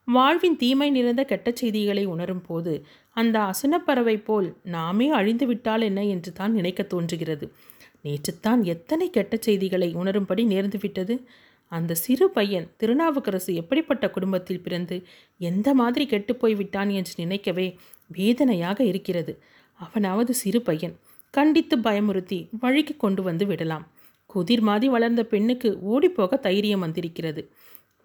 வாழ்வின் 0.07 0.57
தீமை 0.57 0.89
நிறைந்த 0.89 1.23
கெட்ட 1.23 1.51
செய்திகளை 1.51 2.05
உணரும் 2.05 2.41
போது 2.41 2.85
அந்த 3.09 3.39
அசுனப்பறவை 3.39 4.23
போல் 4.23 4.47
நாமே 4.63 5.09
அழிந்து 5.09 5.45
விட்டால் 5.45 5.81
என்ன 5.81 6.05
என்று 6.05 6.31
தான் 6.33 6.51
நினைக்க 6.51 6.83
தோன்றுகிறது. 6.83 7.45
நேற்றுத்தான் 8.03 8.61
எத்தனை 8.63 9.09
கெட்ட 9.09 9.35
செய்திகளை 9.39 9.89
உணரும்படி 9.95 10.45
நேர்ந்துவிட்டது 10.45 11.15
அந்த 11.71 11.93
சிறு 11.93 12.25
பையன் 12.29 12.67
திருநாவுக்கரசு 12.77 13.51
எப்படிப்பட்ட 13.55 14.05
குடும்பத்தில் 14.09 14.63
பிறந்து 14.63 14.95
எந்த 15.37 15.73
மாதிரி 15.73 16.05
கெட்டுப்போய் 16.05 16.55
விட்டான் 16.55 16.89
என்று 16.89 17.13
நினைக்கவே 17.17 17.67
வேதனையாக 18.07 18.79
இருக்கிறது. 18.83 19.33
அவனாவது 19.79 20.31
சிறு 20.33 20.61
பையன். 20.61 20.95
கண்டித்து 21.31 21.75
பயமுறுத்தி 21.77 22.39
வழிக்கு 22.59 22.95
கொண்டு 22.97 23.21
வந்து 23.23 23.45
விடலாம். 23.45 23.85
குதிர் 24.25 24.63
மாதி 24.63 24.85
வளர்ந்த 24.85 25.21
பெண்ணுக்கு 25.23 25.69
ஓடிப்போக 25.91 26.39
தைரியம் 26.39 26.79
வந்திருக்கிறது. 26.79 27.41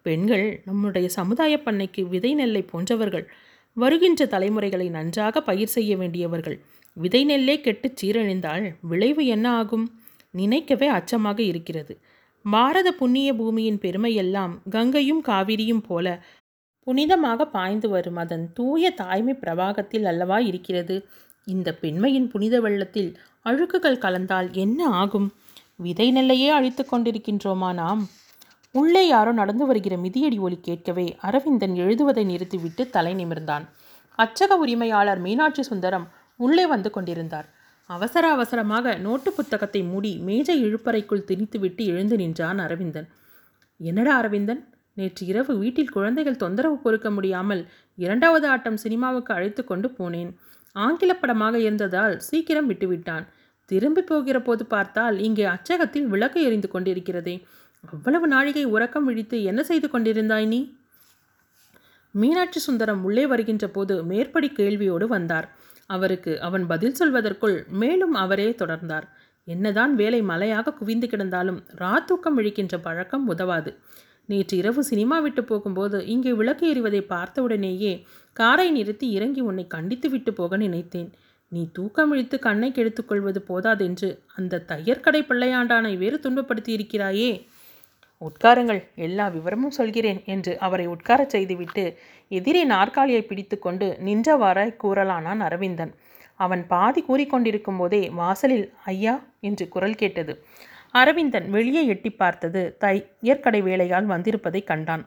பெண்கள் 0.06 0.46
நம்முடைய 0.64 1.08
சமுதாய 1.08 1.54
பண்ணைக்கு 1.64 2.02
விதை 2.08 2.34
நெல்லை 2.34 2.62
போன்றவர்கள். 2.62 3.26
வருகின்ற 3.76 4.26
தலைமுறைகளை 4.26 4.88
நன்றாக 4.88 5.42
பயிர் 5.42 5.74
செய்ய 5.76 5.92
வேண்டியவர்கள். 5.96 6.58
விதை 6.96 7.22
நெல்லே 7.24 7.56
கெட்டுச் 7.60 7.98
சீரழிந்தால் 8.00 8.66
விளைவு 8.80 9.26
என்ன 9.26 9.46
ஆகும்? 9.50 9.86
நினைக்கவே 10.34 10.88
அச்சமாக 10.88 11.38
இருக்கிறது. 11.42 11.94
பாரத 12.50 12.92
புண்ணிய 12.92 13.34
பூமியின் 13.34 13.78
பெருமையெல்லாம் 13.78 14.58
கங்கையும் 14.70 15.22
காவிரியும் 15.24 15.84
போல 15.86 16.22
புனிதமாக 16.86 17.44
பாய்ந்து 17.44 17.88
வரும் 17.88 18.16
அதன் 18.16 18.52
தூய 18.52 18.90
தாய்மை 18.90 19.34
பிரவாகத்தில் 19.34 20.04
அல்லவா 20.04 20.38
இருக்கிறது? 20.38 21.08
இந்த 21.44 21.74
பெண்மையின் 21.74 22.28
புனித 22.28 22.60
வெள்ளத்தில் 22.60 23.18
அழுக்குகள் 23.44 23.98
கலந்தால் 23.98 24.52
என்ன 24.52 24.88
ஆகும்? 24.88 25.34
விதை 25.76 26.12
நெல்லையே 26.12 26.48
அழித்து 26.48 26.86
கொண்டிருக்கின்றோமா 26.90 27.74
நாம்? 27.74 28.08
உள்ளே 28.70 29.06
யாரோ 29.06 29.32
நடந்து 29.32 29.66
வருகிற 29.66 29.96
மிதியடி 29.96 30.38
ஒலி 30.38 30.58
கேட்கவே 30.60 31.16
அரவிந்தன் 31.20 31.74
எழுதுவதை 31.74 32.24
நிறுத்திவிட்டு 32.24 32.90
தலை 32.90 33.14
நிமிர்ந்தான். 33.14 33.64
அச்சக 34.18 34.52
உரிமையாளர் 34.56 35.18
மீனாட்சி 35.18 35.62
சுந்தரம் 35.62 36.08
உள்ளே 36.36 36.66
வந்து 36.66 36.90
கொண்டிருந்தார். 36.90 37.48
அவசர 37.90 38.30
அவசரமாக 38.30 38.94
நோட்டு 38.96 39.32
புத்தகத்தை 39.32 39.82
மூடி 39.82 40.12
மேஜை 40.18 40.56
இழுப்பறைக்குள் 40.64 41.26
திணித்துவிட்டு 41.28 41.82
எழுந்து 41.86 42.16
நின்றான் 42.16 42.58
அரவிந்தன். 42.58 43.08
என்னடா 43.80 44.12
அரவிந்தன்? 44.16 44.62
நேற்று 44.94 45.26
இரவு 45.26 45.52
வீட்டில் 45.58 45.88
குழந்தைகள் 45.88 46.36
தொந்தரவு 46.36 46.76
பொறுக்க 46.78 47.08
முடியாமல் 47.10 47.62
இரண்டாவது 47.98 48.46
ஆட்டம் 48.48 48.76
சினிமாவுக்கு 48.76 49.34
அழைத்து 49.34 49.62
கொண்டு 49.64 49.88
போனேன். 49.98 50.30
ஆங்கில 50.76 51.12
படமாக 51.14 51.58
இருந்ததால் 51.58 52.14
சீக்கிரம் 52.18 52.68
விட்டுவிட்டான். 52.70 53.24
திரும்பி 53.70 54.02
போகிற 54.02 54.38
போது 54.40 54.66
பார்த்தால் 54.66 55.16
இங்கே 55.18 55.44
அச்சகத்தில் 55.44 56.06
விளக்கு 56.06 56.40
எரிந்து 56.42 56.68
கொண்டிருக்கிறதே. 56.72 57.36
அவ்வளவு 57.84 58.26
நாழிகை 58.28 58.64
உறக்கம் 58.64 59.04
விழித்து 59.04 59.36
என்ன 59.42 59.60
செய்து 59.62 59.88
கொண்டிருந்தாய் 59.88 60.46
நீ? 60.46 60.60
மீனாட்சி 62.14 62.60
சுந்தரம் 62.60 63.04
உள்ளே 63.04 63.24
வருகின்ற 63.26 63.68
போது 63.68 63.94
மேற்படி 64.04 64.48
கேள்வியோடு 64.58 65.06
வந்தார். 65.06 65.48
அவருக்கு 65.86 66.40
அவன் 66.40 66.66
பதில் 66.66 66.96
சொல்வதற்குள் 67.00 67.56
மேலும் 67.68 68.14
அவரே 68.14 68.48
தொடர்ந்தார். 68.50 69.06
என்னதான் 69.44 69.94
வேலை 69.94 70.22
மலையாக 70.22 70.72
குவிந்து 70.72 71.06
கிடந்தாலும் 71.06 71.60
ராத்தூக்கம் 71.78 72.36
விழிக்கின்ற 72.36 72.76
பழக்கம் 72.82 73.26
உதவாது. 73.28 73.72
நேற்று 74.26 74.56
இரவு 74.56 74.82
சினிமா 74.84 75.18
விட்டு 75.18 75.44
போகும்போது 75.44 76.06
இங்கே 76.06 76.32
விளக்கு 76.32 76.64
எறிவதை 76.74 77.02
பார்த்தவுடனேயே 77.06 77.92
காரை 78.32 78.70
நிறுத்தி 78.70 79.10
இறங்கி 79.10 79.40
உன்னை 79.40 79.66
கண்டித்து 79.66 80.08
விட்டு 80.10 80.32
போக 80.32 80.56
நினைத்தேன். 80.56 81.10
நீ 81.48 81.68
தூக்கம் 81.72 82.12
இழித்து 82.12 82.38
கண்ணை 82.38 82.68
கெடுத்துக்கொள்வது 82.70 83.40
போதாதென்று 83.48 84.08
அந்த 84.34 84.64
தையற்கடை 84.68 85.20
பிள்ளையாண்டானை 85.28 85.92
வேறு 85.98 86.18
துன்பப்படுத்தி 86.22 86.68
இருக்கிறாயே 86.68 87.30
உட்காருங்கள் 88.20 88.80
எல்லா 88.94 89.26
விவரமும் 89.28 89.76
சொல்கிறேன் 89.78 90.20
என்று 90.24 90.58
அவரை 90.58 90.86
உட்காரச் 90.86 91.28
செய்துவிட்டு 91.28 91.84
எதிரே 92.30 92.64
நாற்காலியை 92.64 93.22
பிடித்து 93.22 93.58
கொண்டு 93.58 93.98
நின்றவாறாய் 94.04 94.78
கூறலானான் 94.84 95.40
அரவிந்தன். 95.40 95.92
அவன் 96.40 96.66
பாதி 96.66 97.00
கூறிக்கொண்டிருக்கும் 97.08 97.76
போதே 97.76 98.08
வாசலில் 98.08 98.72
ஐயா 98.84 99.14
என்று 99.40 99.68
குரல் 99.68 99.94
கேட்டது. 99.94 100.32
அரவிந்தன் 100.90 101.50
வெளியே 101.50 101.86
எட்டி 101.86 102.10
பார்த்தது 102.10 102.76
தையற்கடை 102.80 103.60
வேலையால் 103.62 104.06
வந்திருப்பதை 104.06 104.64
கண்டான். 104.64 105.04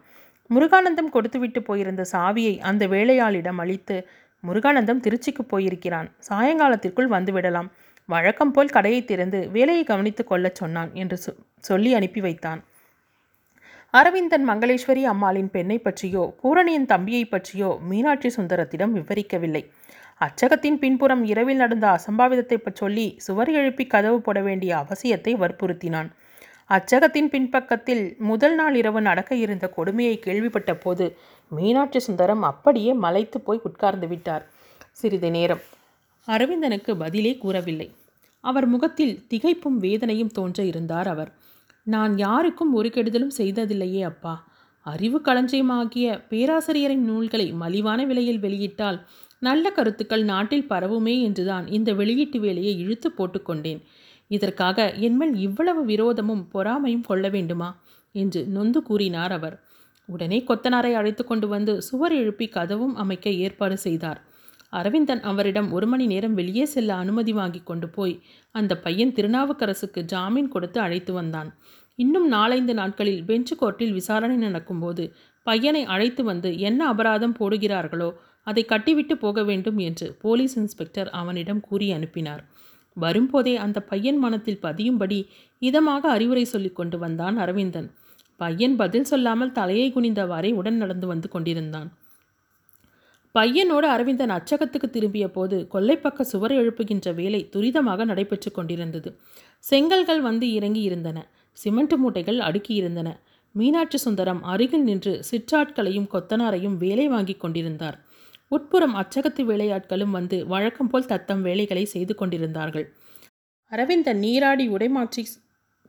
முருகானந்தம் 0.49 1.09
கொடுத்துவிட்டு 1.09 1.59
போயிருந்த 1.63 2.05
சாவியை 2.11 2.55
அந்த 2.59 2.87
வேலையாளிடம் 2.87 3.59
அளித்து 3.59 3.97
முருகானந்தம் 4.43 5.03
திருச்சிக்கு 5.05 5.43
போயிருக்கிறான் 5.47 6.07
சாயங்காலத்திற்குள் 6.29 7.13
வந்துவிடலாம் 7.15 7.69
வழக்கம் 8.09 8.51
போல் 8.51 8.69
கடையை 8.69 9.01
திறந்து 9.05 9.39
வேலையை 9.51 9.83
கவனித்து 9.83 10.23
கொள்ளச் 10.23 10.55
சொன்னான் 10.55 10.91
என்று 10.93 11.17
சொல்லி 11.59 11.93
அனுப்பி 11.93 12.21
வைத்தான். 12.21 12.61
அரவிந்தன் 13.93 14.43
மங்களேஸ்வரி 14.49 15.03
அம்மாளின் 15.03 15.49
பெண்ணை 15.49 15.77
பற்றியோ 15.79 16.23
பூரணியின் 16.41 16.85
தம்பியை 16.85 17.25
பற்றியோ 17.25 17.69
மீனாட்சி 17.81 18.29
சுந்தரத்திடம் 18.35 18.93
விவரிக்கவில்லை. 18.97 19.61
அச்சகத்தின் 20.21 20.77
பின்புறம் 20.77 21.23
இரவில் 21.23 21.55
நடந்த 21.55 21.85
அசம்பாவிதத்தை 21.87 22.57
சொல்லி 22.73 23.05
சுவர் 23.17 23.51
எழுப்பி 23.51 23.85
கதவு 23.87 24.21
போட 24.21 24.39
வேண்டிய 24.41 24.71
அவசியத்தை 24.77 25.33
வற்புறுத்தினான். 25.43 26.09
அச்சகத்தின் 26.69 27.29
பின்பக்கத்தில் 27.29 28.03
முதல் 28.19 28.55
நாள் 28.55 28.75
இரவு 28.75 29.01
நடக்க 29.01 29.31
இருந்த 29.35 29.67
கொடுமையை 29.69 30.15
கேள்விப்பட்ட 30.19 30.73
போது 30.75 31.05
மீனாட்சி 31.51 31.99
சுந்தரம் 31.99 32.43
அப்படியே 32.43 32.93
மலைத்து 32.93 33.39
போய் 33.41 33.63
உட்கார்ந்து 33.63 34.07
விட்டார். 34.07 34.45
சிறிது 34.91 35.31
நேரம் 35.31 35.63
அரவிந்தனுக்கு 36.27 36.91
பதிலே 36.95 37.35
கூறவில்லை. 37.37 37.89
அவர் 38.43 38.65
முகத்தில் 38.65 39.15
திகைப்பும் 39.29 39.79
வேதனையும் 39.85 40.35
தோன்ற 40.37 40.63
இருந்தார் 40.63 41.07
அவர். 41.07 41.31
நான் 41.83 42.17
யாருக்கும் 42.17 42.73
ஒரு 42.73 42.89
கெடுதலும் 42.89 43.37
செய்ததில்லையே 43.37 44.01
அப்பா. 44.01 44.33
அறிவு 44.85 45.21
களஞ்சியமாகிய 45.25 46.25
பேராசிரியரின் 46.29 47.03
நூல்களை 47.03 47.53
மலிவான 47.53 48.05
விலையில் 48.05 48.39
வெளியிட்டால் 48.39 48.99
நல்ல 49.39 49.71
கருத்துக்கள் 49.71 50.23
நாட்டில் 50.23 50.67
பரவுமே 50.69 51.21
என்றுதான் 51.21 51.67
இந்த 51.67 51.93
வெளியீட்டு 51.93 52.39
வேலையை 52.39 52.79
இழுத்து 52.79 53.09
போட்டுக்கொண்டேன் 53.09 53.81
இதற்காக 54.27 54.93
என்மேல் 54.97 55.35
இவ்வளவு 55.37 55.85
விரோதமும் 55.85 56.43
பொறாமையும் 56.53 57.01
கொள்ள 57.01 57.29
வேண்டுமா? 57.29 57.69
என்று 58.15 58.47
நொந்து 58.47 58.83
கூறினார் 58.83 59.31
அவர். 59.31 59.55
உடனே 60.09 60.43
கொத்தனாரை 60.47 60.93
அழைத்து 60.93 61.23
கொண்டு 61.25 61.47
வந்து 61.47 61.81
சுவர் 61.81 62.11
எழுப்பி 62.11 62.47
கதவும் 62.47 62.95
அமைக்க 62.95 63.29
ஏற்பாடு 63.29 63.77
செய்தார். 63.77 64.19
அரவிந்தன் 64.73 65.21
அவரிடம் 65.21 65.69
ஒரு 65.71 65.87
மணி 65.87 66.05
நேரம் 66.05 66.33
வெளியே 66.33 66.65
செல்ல 66.65 66.95
அனுமதி 66.95 67.33
வாங்கி 67.33 67.61
கொண்டு 67.63 67.87
போய் 67.89 68.15
அந்த 68.55 68.73
பையன் 68.77 69.13
திருநாவுக்கரசுக்கு 69.17 70.01
ஜாமீன் 70.03 70.47
கொடுத்து 70.47 70.79
அழைத்து 70.79 71.13
வந்தான். 71.13 71.49
இன்னும் 71.99 72.27
நாலைந்து 72.27 72.73
நாட்களில் 72.73 73.23
பெஞ்சு 73.23 73.55
கோர்ட்டில் 73.61 73.93
விசாரணை 73.93 74.37
நடக்கும்போது 74.37 75.05
பையனை 75.45 75.83
அழைத்து 75.85 76.21
வந்து 76.23 76.49
என்ன 76.59 76.81
அபராதம் 76.93 77.37
போடுகிறார்களோ 77.39 78.09
அதை 78.47 78.63
கட்டிவிட்டு 78.65 79.15
போக 79.17 79.43
வேண்டும் 79.43 79.79
என்று 79.87 80.07
போலீஸ் 80.21 80.55
இன்ஸ்பெக்டர் 80.57 81.09
அவனிடம் 81.09 81.61
கூறி 81.61 81.87
அனுப்பினார். 81.91 82.43
வரும்போதே 82.97 83.55
அந்த 83.55 83.79
பையன் 83.81 84.17
மனத்தில் 84.17 84.61
பதியும்படி 84.63 85.19
இதமாக 85.61 86.03
அறிவுரை 86.09 86.45
சொல்லி 86.45 86.71
கொண்டு 86.71 86.97
வந்தான் 86.97 87.35
அரவிந்தன். 87.37 87.89
பையன் 88.41 88.75
பதில் 88.75 89.09
சொல்லாமல் 89.11 89.51
தலையை 89.51 89.87
குனிந்தவாறே 89.91 90.51
உடன் 90.53 90.77
நடந்து 90.77 91.07
வந்து 91.07 91.27
கொண்டிருந்தான். 91.29 91.89
பையனோடு 93.35 93.87
அரவிந்தன் 93.87 94.29
அச்சகத்துக்கு 94.29 94.89
திரும்பிய 94.89 95.31
போது 95.31 95.67
கொல்லைப்பக்க 95.73 96.21
சுவர் 96.21 96.51
எழுப்புகின்ற 96.51 97.13
வேலை 97.13 97.49
துரிதமாக 97.53 98.05
நடைபெற்று 98.05 98.51
கொண்டிருந்தது. 98.51 99.19
செங்கல்கள் 99.59 100.21
வந்து 100.21 100.53
இறங்கி 100.53 100.81
இருந்தன. 100.81 101.27
சிமெண்ட் 101.51 101.93
மூட்டைகள் 101.93 102.37
அடுக்கி 102.37 102.73
இருந்தன. 102.73 103.19
மீனாட்சி 103.51 103.97
சுந்தரம் 103.97 104.43
அருகில் 104.43 104.83
நின்று 104.83 105.23
சிற்றாட்களையும் 105.31 106.07
கொத்தனாரையும் 106.13 106.77
வேலை 106.77 107.07
வாங்கி 107.07 107.33
கொண்டிருந்தார். 107.33 107.99
உட்புறம் 108.47 108.95
அச்சகத்து 108.95 109.43
வேலையாட்களும் 109.45 110.09
வந்து 110.09 110.47
வழக்கம் 110.47 110.87
போல் 110.87 111.05
தத்தம் 111.05 111.41
வேலைகளை 111.41 111.85
செய்து 111.85 112.15
கொண்டிருந்தார்கள். 112.15 112.93
அரவிந்தன் 113.65 114.17
நீராடி 114.17 114.69
உடைமாற்றி 114.69 115.25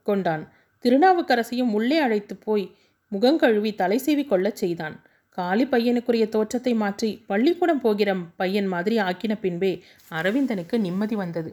கொண்டான். 0.03 0.53
திருநாவுக்கரசையும் 0.83 1.71
உள்ளே 1.71 1.97
அழைத்து 1.97 2.35
போய் 2.35 2.75
முகங்கழுவி 3.11 3.75
தலை 3.75 4.25
கொள்ளச் 4.25 4.55
செய்தான். 4.55 5.05
காலி 5.37 5.65
பையனுக்குரிய 5.65 6.29
தோற்றத்தை 6.29 6.73
மாற்றி 6.73 7.09
பள்ளிக்கூடம் 7.27 7.81
போகிற 7.81 8.15
பையன் 8.35 8.67
மாதிரி 8.67 8.95
ஆக்கின 8.99 9.33
பின்பே 9.39 9.71
அரவிந்தனுக்கு 10.11 10.77
நிம்மதி 10.77 11.15
வந்தது. 11.15 11.51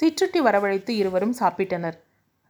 சிற்றுட்டி 0.00 0.40
வரவழைத்து 0.46 0.92
இருவரும் 1.00 1.34
சாப்பிட்டனர். 1.40 1.96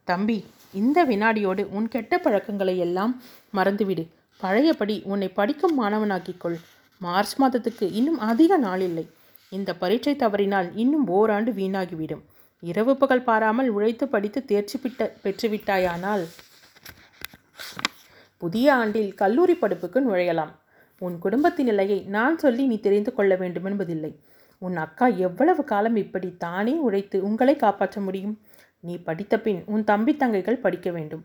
தம்பி 0.07 0.37
இந்த 0.73 0.99
வினாடியோடு 1.05 1.63
உன் 1.77 1.87
கெட்ட 1.87 2.17
பழக்கங்களை 2.17 2.75
எல்லாம் 2.77 3.13
மறந்துவிடு. 3.57 4.03
பழையபடி 4.39 4.95
உன்னை 5.11 5.29
படிக்கும் 5.39 5.75
மாணவனாக்கிக்கொள். 5.81 6.57
மார்ச் 7.01 7.35
மாதத்துக்கு 7.35 7.85
இன்னும் 7.91 8.19
அதிக 8.31 8.57
நாள் 8.57 8.81
இல்லை. 8.81 9.05
இந்த 9.51 9.69
பரீட்சை 9.75 10.15
தவறினால் 10.15 10.69
இன்னும் 10.75 11.05
ஓராண்டு 11.17 11.51
வீணாகிவிடும். 11.51 12.23
இரவு 12.63 12.93
பகல் 12.95 13.25
பாராமல் 13.29 13.69
உழைத்து 13.69 14.07
படித்து 14.07 14.39
தேர்ச்சி 14.45 14.77
பிட்ட 14.77 15.11
பெற்றுவிட்டாயானால்? 15.23 16.25
புதிய 18.37 18.67
ஆண்டில் 18.73 19.11
கல்லூரி 19.13 19.55
படிப்புக்கு 19.55 19.99
நுழையலாம். 20.07 20.53
உன் 21.01 21.17
குடும்பத்தின் 21.19 21.65
நிலையை 21.65 21.99
நான் 22.07 22.37
சொல்லி 22.37 22.67
நீ 22.67 22.79
தெரிந்து 22.79 23.13
கொள்ள 23.13 23.35
வேண்டுமென்பதில்லை 23.35 24.11
உன் 24.61 24.75
அக்கா 24.75 25.07
எவ்வளவு 25.07 25.63
காலம் 25.63 25.95
இப்படி 25.95 26.29
தானே 26.37 26.73
உழைத்து 26.77 27.23
உங்களை 27.23 27.55
காப்பாற்ற 27.55 28.01
முடியும்? 28.01 28.35
நீ 28.83 28.97
படித்த 28.97 29.39
பின் 29.39 29.63
உன் 29.65 29.83
தம்பி 29.83 30.13
தங்கைகள் 30.13 30.61
படிக்க 30.61 30.91
வேண்டும். 30.91 31.23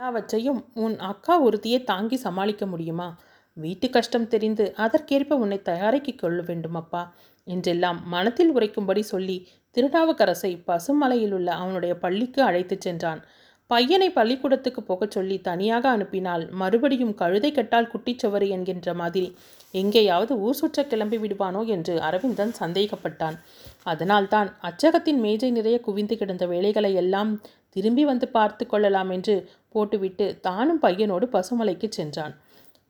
எல்லாவற்றையும் 0.00 0.60
உன் 0.74 0.98
அக்கா 0.98 1.34
ஒருத்தியே 1.44 1.78
தாங்கி 1.84 2.16
சமாளிக்க 2.16 2.66
முடியுமா? 2.66 3.08
வீட்டு 3.56 3.90
கஷ்டம் 3.90 4.28
தெரிந்து 4.28 4.74
அதற்கேற்ப 4.76 5.36
உன்னை 5.36 5.58
தயாரிக்கிக் 5.64 6.18
கொள்ள 6.18 6.42
வேண்டும் 6.42 6.74
அப்பா 6.74 7.02
என்றெல்லாம் 7.46 7.98
மனத்தில் 8.08 8.54
உரைக்கும்படி 8.54 9.00
சொல்லி 9.00 9.36
திருநாவுக்கரசை 9.76 10.52
பசுமலையில் 10.66 11.32
உள்ள 11.32 11.52
அவனுடைய 11.52 11.98
பள்ளிக்கு 11.98 12.42
அழைத்துச் 12.42 12.80
சென்றான். 12.80 13.20
பையனை 13.72 14.08
பள்ளிக்கூடத்துக்கு 14.10 14.80
போகச் 14.82 15.14
சொல்லி 15.16 15.36
தனியாக 15.48 15.84
அனுப்பினால் 15.88 16.44
மறுபடியும் 16.60 17.14
கழுதை 17.14 17.50
கெட்டால் 17.52 17.90
குட்டிச்சவறு 17.92 18.46
என்கின்ற 18.56 18.94
மாதிரி. 18.94 19.28
எங்கேயாவது 19.74 20.32
ஊர் 20.46 20.58
சுற்ற 20.60 20.84
கிளம்பி 20.84 21.18
விடுவானோ 21.18 21.60
என்று 21.74 21.94
அரவிந்தன் 22.00 22.54
சந்தேகப்பட்டான். 22.60 23.36
அதனால்தான் 23.92 24.48
அச்சகத்தின் 24.68 25.20
மேஜை 25.26 25.50
நிறைய 25.50 25.76
குவிந்து 25.80 26.16
கிடந்த 26.16 26.46
வேலைகளை 26.46 26.92
எல்லாம் 26.94 27.30
திரும்பி 27.76 28.04
வந்து 28.04 28.28
பார்த்து 28.28 28.64
கொள்ளலாம் 28.66 29.10
என்று 29.16 29.34
போட்டுவிட்டு 29.74 30.26
தானும் 30.40 30.82
பையனோடு 30.82 31.26
பசுமலைக்கு 31.36 31.88
சென்றான். 31.98 32.34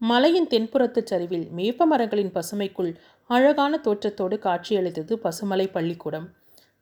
மலையின் 0.00 0.50
தென்புறத்து 0.52 1.00
சரிவில் 1.04 1.46
மேப்ப 1.56 1.86
மரங்களின் 1.86 2.34
பசுமைக்குள் 2.36 2.92
அழகான 3.30 3.72
தோற்றத்தோடு 3.86 4.36
காட்சியளித்தது 4.38 5.14
பசுமலை 5.24 5.66
பள்ளிக்கூடம். 5.72 6.28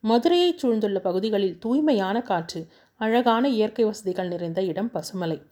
மதுரையைச் 0.04 0.60
சூழ்ந்துள்ள 0.60 0.98
பகுதிகளில் 1.06 1.56
தூய்மையான 1.58 2.16
காற்று 2.22 2.60
அழகான 2.98 3.48
இயற்கை 3.48 3.84
வசதிகள் 3.84 4.28
நிறைந்த 4.28 4.62
இடம் 4.62 4.90
பசுமலை. 4.94 5.42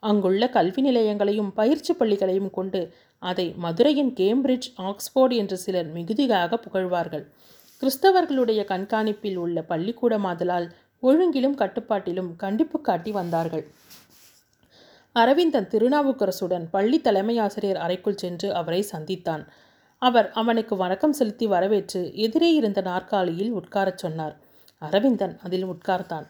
அங்குள்ள 0.00 0.48
கல்வி 0.48 0.82
நிலையங்களையும் 0.82 1.50
பயிற்சி 1.54 1.92
பள்ளிகளையும் 1.92 2.50
கொண்டு 2.50 2.94
அதை 3.18 3.54
மதுரையின் 3.56 4.12
கேம்பிரிட்ஜ் 4.12 4.68
ஆக்ஸ்போர்டு 4.76 5.36
என்று 5.36 5.56
சிலர் 5.56 5.86
மிகுதியாக 5.86 6.58
புகழ்வார்கள். 6.58 7.30
கிறிஸ்தவர்களுடைய 7.80 8.64
கண்காணிப்பில் 8.64 9.36
உள்ள 9.36 9.64
பள்ளிக்கூடமாதலால் 9.68 10.70
ஒழுங்கிலும் 11.02 11.54
கட்டுப்பாட்டிலும் 11.54 12.36
கண்டிப்பு 12.36 12.80
காட்டி 12.80 13.12
வந்தார்கள். 13.12 13.64
அரவிந்தன் 15.12 15.68
திருநாவுக்கரசுடன் 15.68 16.66
பள்ளி 16.70 17.00
தலைமை 17.00 17.38
ஆசிரியர் 17.38 17.76
அறைக்குள் 17.76 18.16
சென்று 18.16 18.54
அவரை 18.54 18.86
சந்தித்தான். 18.92 19.46
அவர் 19.98 20.30
அவனுக்கு 20.32 20.76
வணக்கம் 20.76 21.12
செலுத்தி 21.12 21.46
வரவேற்று 21.46 22.14
எதிரே 22.14 22.54
இருந்த 22.54 22.80
நாற்காலியில் 22.80 23.52
உட்காரச் 23.52 23.98
சொன்னார். 23.98 24.36
அரவிந்தன் 24.78 25.38
அதில் 25.42 25.66
உட்கார்ந்தான். 25.66 26.26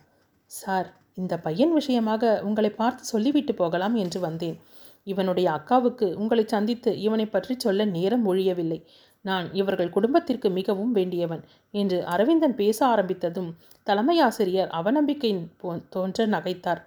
சார் 0.50 0.88
இந்த 1.20 1.34
பையன் 1.38 1.72
விஷயமாக 1.72 2.24
உங்களை 2.48 2.70
பார்த்து 2.70 3.02
சொல்லிவிட்டு 3.04 3.52
போகலாம் 3.54 3.94
என்று 3.94 4.18
வந்தேன். 4.20 4.56
இவனுடைய 5.06 5.46
அக்காவுக்கு 5.58 6.06
உங்களை 6.22 6.44
சந்தித்து 6.52 6.90
இவனை 7.06 7.26
பற்றி 7.26 7.54
சொல்ல 7.58 7.84
நேரம் 7.96 8.24
ஒழியவில்லை. 8.30 8.78
நான் 9.24 9.46
இவர்கள் 9.52 9.94
குடும்பத்திற்கு 9.96 10.48
மிகவும் 10.50 10.92
வேண்டியவன் 10.92 11.42
என்று 11.74 11.98
அரவிந்தன் 12.14 12.56
பேச 12.60 12.78
ஆரம்பித்ததும் 12.86 13.50
தலைமை 13.86 14.16
ஆசிரியர் 14.20 14.72
அவநம்பிக்கையின் 14.72 15.44
தோன்ற 15.94 16.26
நகைத்தார். 16.26 16.80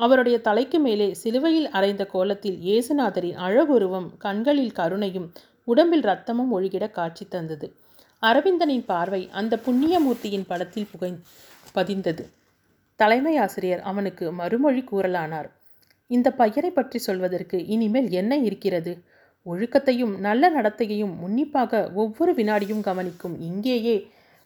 அவருடைய 0.00 0.36
தலைக்கு 0.40 0.78
மேலே 0.80 1.08
சிலுவையில் 1.14 1.68
அறைந்த 1.70 2.04
கோலத்தில் 2.14 2.60
இயேசுநாதரின் 2.68 3.40
அழகுருவம் 3.46 4.08
கண்களில் 4.18 4.76
கருணையும் 4.78 5.28
உடம்பில் 5.68 6.06
ரத்தமும் 6.10 6.54
ஒழுகிட 6.56 6.84
காட்சி 6.90 7.24
தந்தது. 7.28 7.66
அரவிந்தனின் 8.22 8.86
பார்வை 8.92 9.22
அந்த 9.40 9.54
புண்ணியமூர்த்தியின் 9.66 10.48
படத்தில் 10.50 10.90
புகை 10.92 11.12
பதிந்தது. 11.74 12.24
தலைமை 13.00 13.36
ஆசிரியர் 13.36 13.80
அவனுக்கு 13.80 14.32
மறுமொழி 14.32 14.84
கூறலானார். 14.92 15.48
இந்த 16.10 16.28
பையனை 16.30 16.70
பற்றி 16.70 16.98
சொல்வதற்கு 16.98 17.66
இனிமேல் 17.66 18.10
என்ன 18.10 18.38
இருக்கிறது? 18.38 18.92
ஒழுக்கத்தையும் 19.46 20.18
நல்ல 20.18 20.50
நடத்தையையும் 20.50 21.14
உன்னிப்பாக 21.20 21.90
ஒவ்வொரு 21.94 22.34
வினாடியும் 22.34 22.80
கவனிக்கும் 22.80 23.40
இங்கேயே 23.40 23.96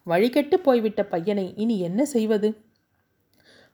வழிகெட்டு 0.06 0.54
போய்விட்ட 0.54 1.04
பையனை 1.04 1.54
இனி 1.56 1.80
என்ன 1.80 2.04
செய்வது? 2.04 2.48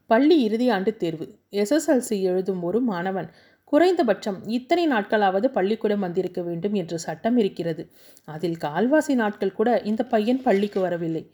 பள்ளி 0.07 0.37
இறுதி 0.43 0.69
ஆண்டு 0.69 0.97
தேர்வு. 0.97 1.27
எஸ்எஸ்எல்சி 1.51 2.21
எழுதும் 2.21 2.63
ஒரு 2.63 2.81
மாணவன் 2.81 3.31
குறைந்தபட்சம் 3.65 4.39
இத்தனை 4.47 4.89
நாட்களாவது 4.89 5.47
பள்ளிக்கூடம் 5.47 6.01
வந்திருக்க 6.01 6.43
வேண்டும் 6.43 6.75
என்று 6.75 6.99
சட்டம் 6.99 7.37
இருக்கிறது. 7.37 7.91
அதில் 8.25 8.57
கால்வாசி 8.57 9.15
நாட்கள் 9.15 9.53
கூட 9.53 9.81
இந்த 9.81 10.03
பையன் 10.05 10.43
பள்ளிக்கு 10.43 10.81
வரவில்லை. 10.81 11.31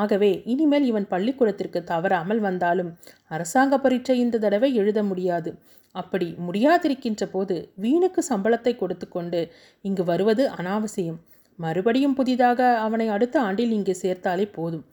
ஆகவே 0.00 0.30
இனிமேல் 0.52 0.86
இவன் 0.90 1.06
பள்ளிக்கூடத்திற்கு 1.12 1.80
தவறாமல் 1.84 2.40
வந்தாலும் 2.40 2.90
அரசாங்க 3.26 3.78
பரீட்சை 3.78 4.16
இந்த 4.18 4.38
தடவை 4.38 4.70
எழுத 4.74 5.02
முடியாது. 5.02 5.50
அப்படி 5.94 6.28
முடியாதிருக்கின்ற 6.46 7.24
போது 7.32 7.56
வீணுக்கு 7.84 8.20
சம்பளத்தை 8.30 8.72
கொடுத்து 8.76 9.06
கொண்டு 9.08 9.40
இங்கு 9.88 10.04
வருவது 10.04 10.44
அனாவசியம். 10.50 11.18
மறுபடியும் 11.58 12.14
புதிதாக 12.14 12.60
அவனை 12.78 13.08
அடுத்த 13.08 13.36
ஆண்டில் 13.40 13.74
இங்கே 13.78 13.94
சேர்த்தாலே 14.02 14.46
போதும். 14.52 14.84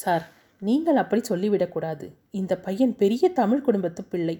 சார் 0.00 0.24
நீங்கள் 0.62 1.00
அப்படி 1.02 1.22
சொல்லிவிடக்கூடாது. 1.28 2.06
இந்த 2.30 2.52
பையன் 2.66 2.94
பெரிய 2.96 3.28
தமிழ் 3.40 3.60
குடும்பத்து 3.60 4.02
பிள்ளை. 4.04 4.36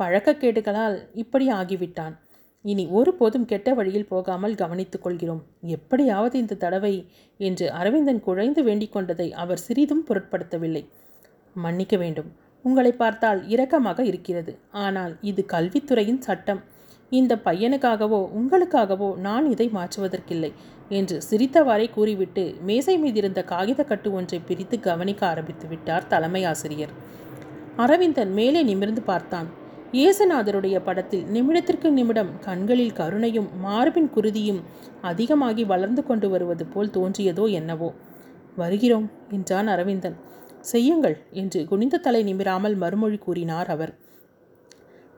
பழக்கக்கேடுகளால் 0.00 0.96
இப்படி 1.22 1.46
ஆகிவிட்டான். 1.50 2.14
இனி 2.70 2.84
ஒருபோதும் 2.98 3.48
கெட்ட 3.50 3.68
வழியில் 3.78 4.08
போகாமல் 4.12 4.54
கவனித்துக் 4.60 5.04
கொள்கிறோம். 5.04 5.42
எப்படியாவது 5.76 6.36
இந்த 6.42 6.58
தடவை 6.64 6.94
என்று 7.40 7.66
அரவிந்தன் 7.80 8.22
குழைந்து 8.26 8.62
வேண்டிக் 8.68 8.94
கொண்டதை 8.94 9.28
அவர் 9.42 9.64
சிறிதும் 9.66 10.06
பொருட்படுத்தவில்லை. 10.08 10.82
மன்னிக்க 11.56 11.96
வேண்டும். 11.96 12.30
உங்களை 12.64 12.92
பார்த்தால் 12.92 13.40
இரக்கமாக 13.54 14.00
இருக்கிறது. 14.10 14.52
ஆனால் 14.84 15.12
இது 15.30 15.42
கல்வித்துறையின் 15.52 16.24
சட்டம். 16.28 16.62
இந்த 17.18 17.32
பையனுக்காகவோ 17.44 18.20
உங்களுக்காகவோ 18.38 19.10
நான் 19.26 19.44
இதை 19.54 19.66
மாற்றுவதற்கில்லை 19.76 20.50
என்று 20.98 21.16
சிரித்தவாறே 21.28 21.86
கூறிவிட்டு 21.90 22.44
மேசை 22.68 22.96
மீதிருந்த 23.02 23.40
காகிதக்கட்டு 23.52 24.08
ஒன்றை 24.18 24.40
பிரித்து 24.48 24.78
கவனிக்க 24.80 25.22
ஆரம்பித்து 25.32 25.68
விட்டார் 25.68 26.08
தலைமை 26.14 26.42
ஆசிரியர். 26.52 26.94
அரவிந்தன் 27.84 28.34
மேலே 28.40 28.62
நிமிர்ந்து 28.62 29.04
பார்த்தான். 29.12 29.48
இயேசுநாதருடைய 29.92 30.76
படத்தில் 30.82 31.24
நிமிடத்திற்கு 31.24 31.90
நிமிடம் 31.90 32.30
கண்களில் 32.40 32.92
கருணையும் 32.92 33.48
மார்பின் 33.60 34.10
குருதியும் 34.14 34.60
அதிகமாகி 35.00 35.64
வளர்ந்து 35.64 36.02
கொண்டு 36.04 36.28
வருவது 36.28 36.66
போல் 36.66 36.90
தோன்றியதோ 36.90 37.50
என்னவோ. 37.50 37.94
வருகிறோம் 38.56 39.10
என்றான் 39.30 39.66
அரவிந்தன். 39.66 40.16
செய்யுங்கள் 40.60 41.16
என்று 41.30 41.64
குனிந்த 41.64 41.96
தலை 41.98 42.22
நிமிராமல் 42.22 42.74
மறுமொழி 42.74 43.16
கூறினார் 43.16 43.66
அவர். 43.66 43.92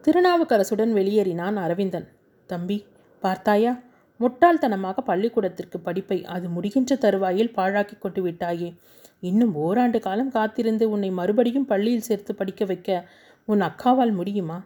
திருநாவுக்கரசுடன் 0.04 0.92
வெளியேறினான் 0.92 1.56
அரவிந்தன். 1.56 2.06
தம்பி 2.50 2.84
பார்த்தாயா? 3.22 3.82
முட்டாள்தனமாக 4.20 5.00
பள்ளிக்கூடத்திற்கு 5.00 5.80
படிப்பை 5.80 6.24
அது 6.24 6.48
முடிகின்ற 6.48 6.94
தருவாயில் 6.94 7.54
பாழாக்கி 7.56 7.98
கொண்டு 7.98 8.22
விட்டாயே 8.22 8.74
இன்னும் 9.20 9.54
ஓராண்டு 9.54 10.00
காலம் 10.00 10.30
காத்திருந்து 10.30 10.90
உன்னை 10.90 11.10
மறுபடியும் 11.10 11.66
பள்ளியில் 11.66 12.00
சேர்த்து 12.00 12.34
படிக்க 12.34 12.64
வைக்க 12.64 13.08
உன் 13.48 13.60
அக்காவால் 13.60 14.12
முடியுமா? 14.12 14.58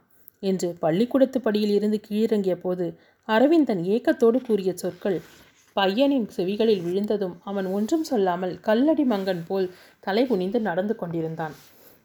என்று 0.42 0.68
பள்ளிக்கூடத்து 0.80 1.38
படியில் 1.40 1.74
இருந்து 1.74 1.98
கீழிறங்கிய 2.08 2.54
போது 2.54 2.86
அரவிந்தன் 3.28 3.82
ஏக்கத்தோடு 3.84 4.38
கூறிய 4.40 4.70
சொற்கள் 4.74 5.18
பையனின் 5.76 6.26
செவிகளில் 6.36 6.82
விழுந்ததும் 6.82 7.36
அவன் 7.44 7.66
ஒன்றும் 7.66 8.02
சொல்லாமல் 8.02 8.54
கல்லடி 8.60 9.04
மங்கன் 9.04 9.42
போல் 9.46 9.68
தலை 10.00 10.24
குனிந்து 10.26 10.60
நடந்து 10.60 10.96
கொண்டிருந்தான். 10.96 11.54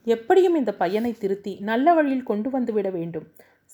எப்படியும் 0.08 0.56
இந்த 0.56 0.72
பையனை 0.74 1.12
திருத்தி 1.18 1.54
நல்ல 1.62 1.94
வழியில் 1.94 2.24
கொண்டு 2.24 2.50
வந்துவிட 2.50 2.90
வேண்டும். 2.92 3.26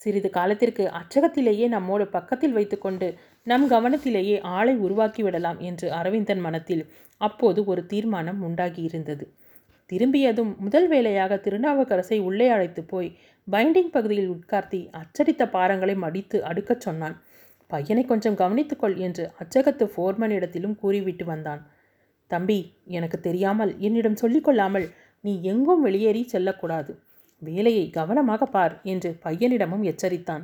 சிறிது 0.01 0.29
காலத்திற்கு 0.29 0.83
அச்சகத்திலேயே 0.99 1.67
நம்மோடு 1.67 2.05
பக்கத்தில் 2.07 2.51
வைத்துக்கொண்டு 2.51 3.07
நம் 3.47 3.67
கவனத்திலேயே 3.71 4.37
ஆளை 4.53 4.73
உருவாக்கிவிடலாம் 4.77 5.59
என்று 5.59 5.87
அரவிந்தன் 5.91 6.39
மனத்தில் 6.39 6.83
அப்போது 7.21 7.59
ஒரு 7.65 7.81
தீர்மானம் 7.85 8.41
உண்டாகியிருந்தது. 8.43 9.25
திரும்பியதும் 9.93 10.51
முதல் 10.57 10.87
வேலையாக 10.87 11.33
திருநாவுக்கரசை 11.45 12.17
உள்ளே 12.19 12.47
அழைத்து 12.47 12.81
போய் 12.83 13.09
பைண்டிங் 13.47 13.91
பகுதியில் 13.91 14.31
உட்கார்த்தி 14.33 14.79
அச்சடித்த 14.99 15.43
பாரங்களை 15.55 15.95
மடித்து 16.03 16.37
அடுக்கச் 16.49 16.85
சொன்னான். 16.85 17.15
பையனை 17.69 18.03
கொஞ்சம் 18.05 18.37
கவனித்துக்கொள் 18.41 18.95
என்று 18.97 19.23
அச்சகத்து 19.41 19.85
ஃபோர்மனிடத்திலும் 19.93 20.75
கூறிவிட்டு 20.81 21.25
வந்தான். 21.25 21.61
தம்பி 22.31 22.57
எனக்கு 22.97 23.17
தெரியாமல் 23.19 23.71
என்னிடம் 23.79 24.19
சொல்லிக்கொள்ளாமல் 24.21 24.87
நீ 25.23 25.33
எங்கும் 25.51 25.81
வெளியேறி 25.81 26.23
செல்லக்கூடாது. 26.33 26.91
வேலையை 27.41 27.85
கவனமாக 27.99 28.45
பார் 28.45 28.75
என்று 28.83 29.09
பையனிடமும் 29.25 29.85
எச்சரித்தான். 29.91 30.43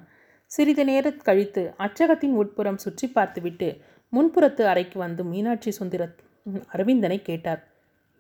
சிறிது 0.52 0.84
நேரம் 0.90 1.22
கழித்து 1.28 1.64
அச்சகத்தின் 1.86 2.36
உட்புறம் 2.42 2.82
சுற்றி 2.86 3.08
பார்த்துவிட்டு 3.08 3.70
முன்புறத்து 4.14 4.64
அறைக்கு 4.72 4.98
வந்து 5.00 5.24
மீனாட்சி 5.24 5.72
சுந்தர 5.72 6.04
அரவிந்தனை 6.74 7.20
கேட்டார். 7.22 7.62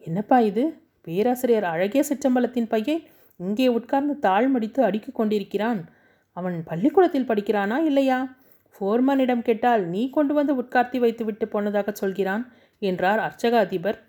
என்னப்பா 0.03 0.37
இது? 0.49 0.63
பேராசிரியர் 1.01 1.63
அழகிய 1.63 2.03
சிற்றம்பலத்தின் 2.09 2.69
பையன் 2.69 3.03
இங்கே 3.37 3.67
உட்கார்ந்து 3.67 4.19
தாழ் 4.19 4.47
மடித்து 4.47 4.83
அடுக்கிக் 4.83 5.15
கொண்டிருக்கிறான். 5.15 5.89
அவன் 6.31 6.63
பள்ளிக்கூடத்தில் 6.63 7.27
படிக்கிறானா 7.27 7.77
இல்லையா? 7.77 8.37
ஃபோர்மனிடம் 8.75 9.41
கேட்டால் 9.41 9.83
நீ 9.85 10.09
கொண்டு 10.09 10.33
வந்து 10.33 10.61
உட்கார்த்தி 10.61 10.97
வைத்து 10.97 11.25
விட்டு 11.25 11.47
போனதாக 11.47 11.91
சொல்கிறான் 11.91 12.53
என்றார் 12.79 13.19
அர்ச்சக 13.19 13.51
அதிபர் 13.51 14.03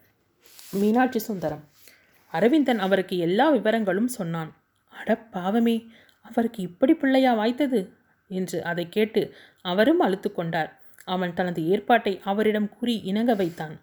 மீனாட்சி 0.73 1.19
சுந்தரம். 1.19 1.65
அரவிந்தன் 2.33 2.79
அவருக்கு 2.79 3.19
எல்லா 3.19 3.53
விவரங்களும் 3.55 4.13
சொன்னான். 4.19 4.51
அட 4.89 5.17
பாவமே 5.17 5.89
அவருக்கு 6.21 6.63
இப்படி 6.63 6.95
பிள்ளையா 6.95 7.33
வாய்த்தது? 7.39 7.81
என்று 8.29 8.65
அதை 8.65 8.89
கேட்டு 8.89 9.35
அவரும் 9.61 10.01
அழுத்து 10.01 10.33
கொண்டார். 10.33 10.71
அவன் 11.05 11.35
தனது 11.35 11.67
ஏற்பாட்டை 11.69 12.21
அவரிடம் 12.25 12.69
கூறி 12.69 13.01
இணங்க 13.05 13.35
வைத்தான். 13.35 13.75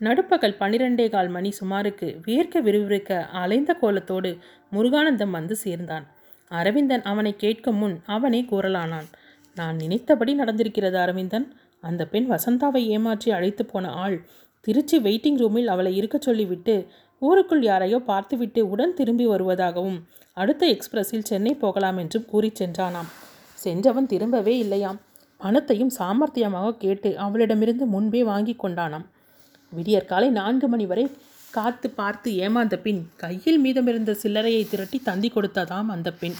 நடுப்பகல் 0.00 0.58
பனிரெண்டே 0.60 1.04
கால் 1.10 1.28
மணி 1.28 1.50
சுமாருக்கு 1.58 2.08
வியர்க்க 2.24 2.60
விறுவிறுக்க 2.60 3.20
அலைந்த 3.42 3.70
கோலத்தோடு 3.80 4.30
முருகானந்தம் 4.72 5.30
வந்து 5.30 5.54
சேர்ந்தான். 5.56 6.04
அரவிந்தன் 6.50 7.02
அவனை 7.02 7.32
கேட்கும் 7.36 7.76
முன் 7.76 7.94
அவனே 8.06 8.40
கூறலானான் 8.50 9.08
நான் 9.56 9.76
நினைத்தபடி 9.76 10.32
நடந்திருக்கிறது 10.38 10.98
அரவிந்தன். 11.04 11.46
அந்த 11.80 12.02
பெண் 12.06 12.28
வசந்தாவை 12.30 12.82
ஏமாற்றி 12.86 13.30
அழைத்து 13.30 13.64
போன 13.64 13.92
ஆள் 14.04 14.18
திருச்சி 14.60 14.98
வெயிட்டிங் 14.98 15.38
ரூமில் 15.38 15.66
அவளை 15.66 15.96
இருக்கச் 15.96 16.26
சொல்லிவிட்டு 16.28 16.74
ஊருக்குள் 17.22 17.62
யாரையோ 17.62 17.98
பார்த்துவிட்டு 17.98 18.60
உடன் 18.68 18.94
திரும்பி 18.94 19.26
வருவதாகவும் 19.26 19.98
அடுத்த 20.36 20.62
எக்ஸ்பிரஸில் 20.66 21.28
சென்னை 21.30 21.52
போகலாம் 21.54 21.98
என்றும் 21.98 22.24
கூறிச் 22.24 22.58
சென்றானாம். 22.62 23.10
சென்றவன் 23.58 24.06
திரும்பவே 24.06 24.54
இல்லையாம். 24.64 24.98
பணத்தையும் 25.40 25.92
சாமர்த்தியமாக 25.98 26.76
கேட்டு 26.76 27.10
அவளிடமிருந்து 27.18 27.84
முன்பே 27.86 28.24
வாங்கி 28.24 28.56
கொண்டானாம். 28.62 29.06
விடியற்காலை 29.72 30.28
நான்கு 30.28 30.68
மணி 30.68 30.86
வரை 30.86 31.10
காத்து 31.50 31.90
பார்த்து 31.90 32.36
ஏமாந்த 32.36 32.78
பின் 32.78 33.08
கையில் 33.16 33.62
மீதமிருந்த 33.64 34.14
சில்லறையை 34.22 34.68
திரட்டி 34.68 34.98
தந்தி 34.98 35.28
கொடுத்ததாம் 35.28 35.86
அந்த 35.86 36.12
பெண். 36.12 36.36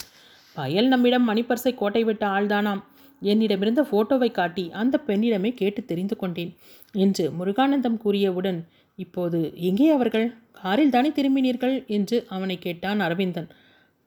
பயல் 0.54 0.88
நம்மிடம் 0.88 1.28
மணிப்பர்சை 1.28 1.74
கோட்டை 1.74 2.04
விட்ட 2.04 2.26
ஆள்தானாம். 2.26 2.82
என்னிடமிருந்த 3.20 3.82
போட்டோவை 3.82 4.30
காட்டி 4.30 4.70
அந்த 4.70 5.00
பெண்ணிடமே 5.06 5.54
கேட்டு 5.54 5.84
தெரிந்து 5.84 6.16
கொண்டேன் 6.16 6.56
என்று 6.92 7.30
முருகானந்தம் 7.30 8.00
கூறியவுடன் 8.04 8.64
இப்போது 8.94 9.52
எங்கே 9.54 9.90
அவர்கள்? 9.90 10.34
காரில் 10.52 10.90
தானே 10.90 11.08
திரும்பினீர்கள்? 11.08 11.86
என்று 11.86 12.26
அவனை 12.28 12.58
கேட்டான் 12.58 13.00
அரவிந்தன். 13.00 13.48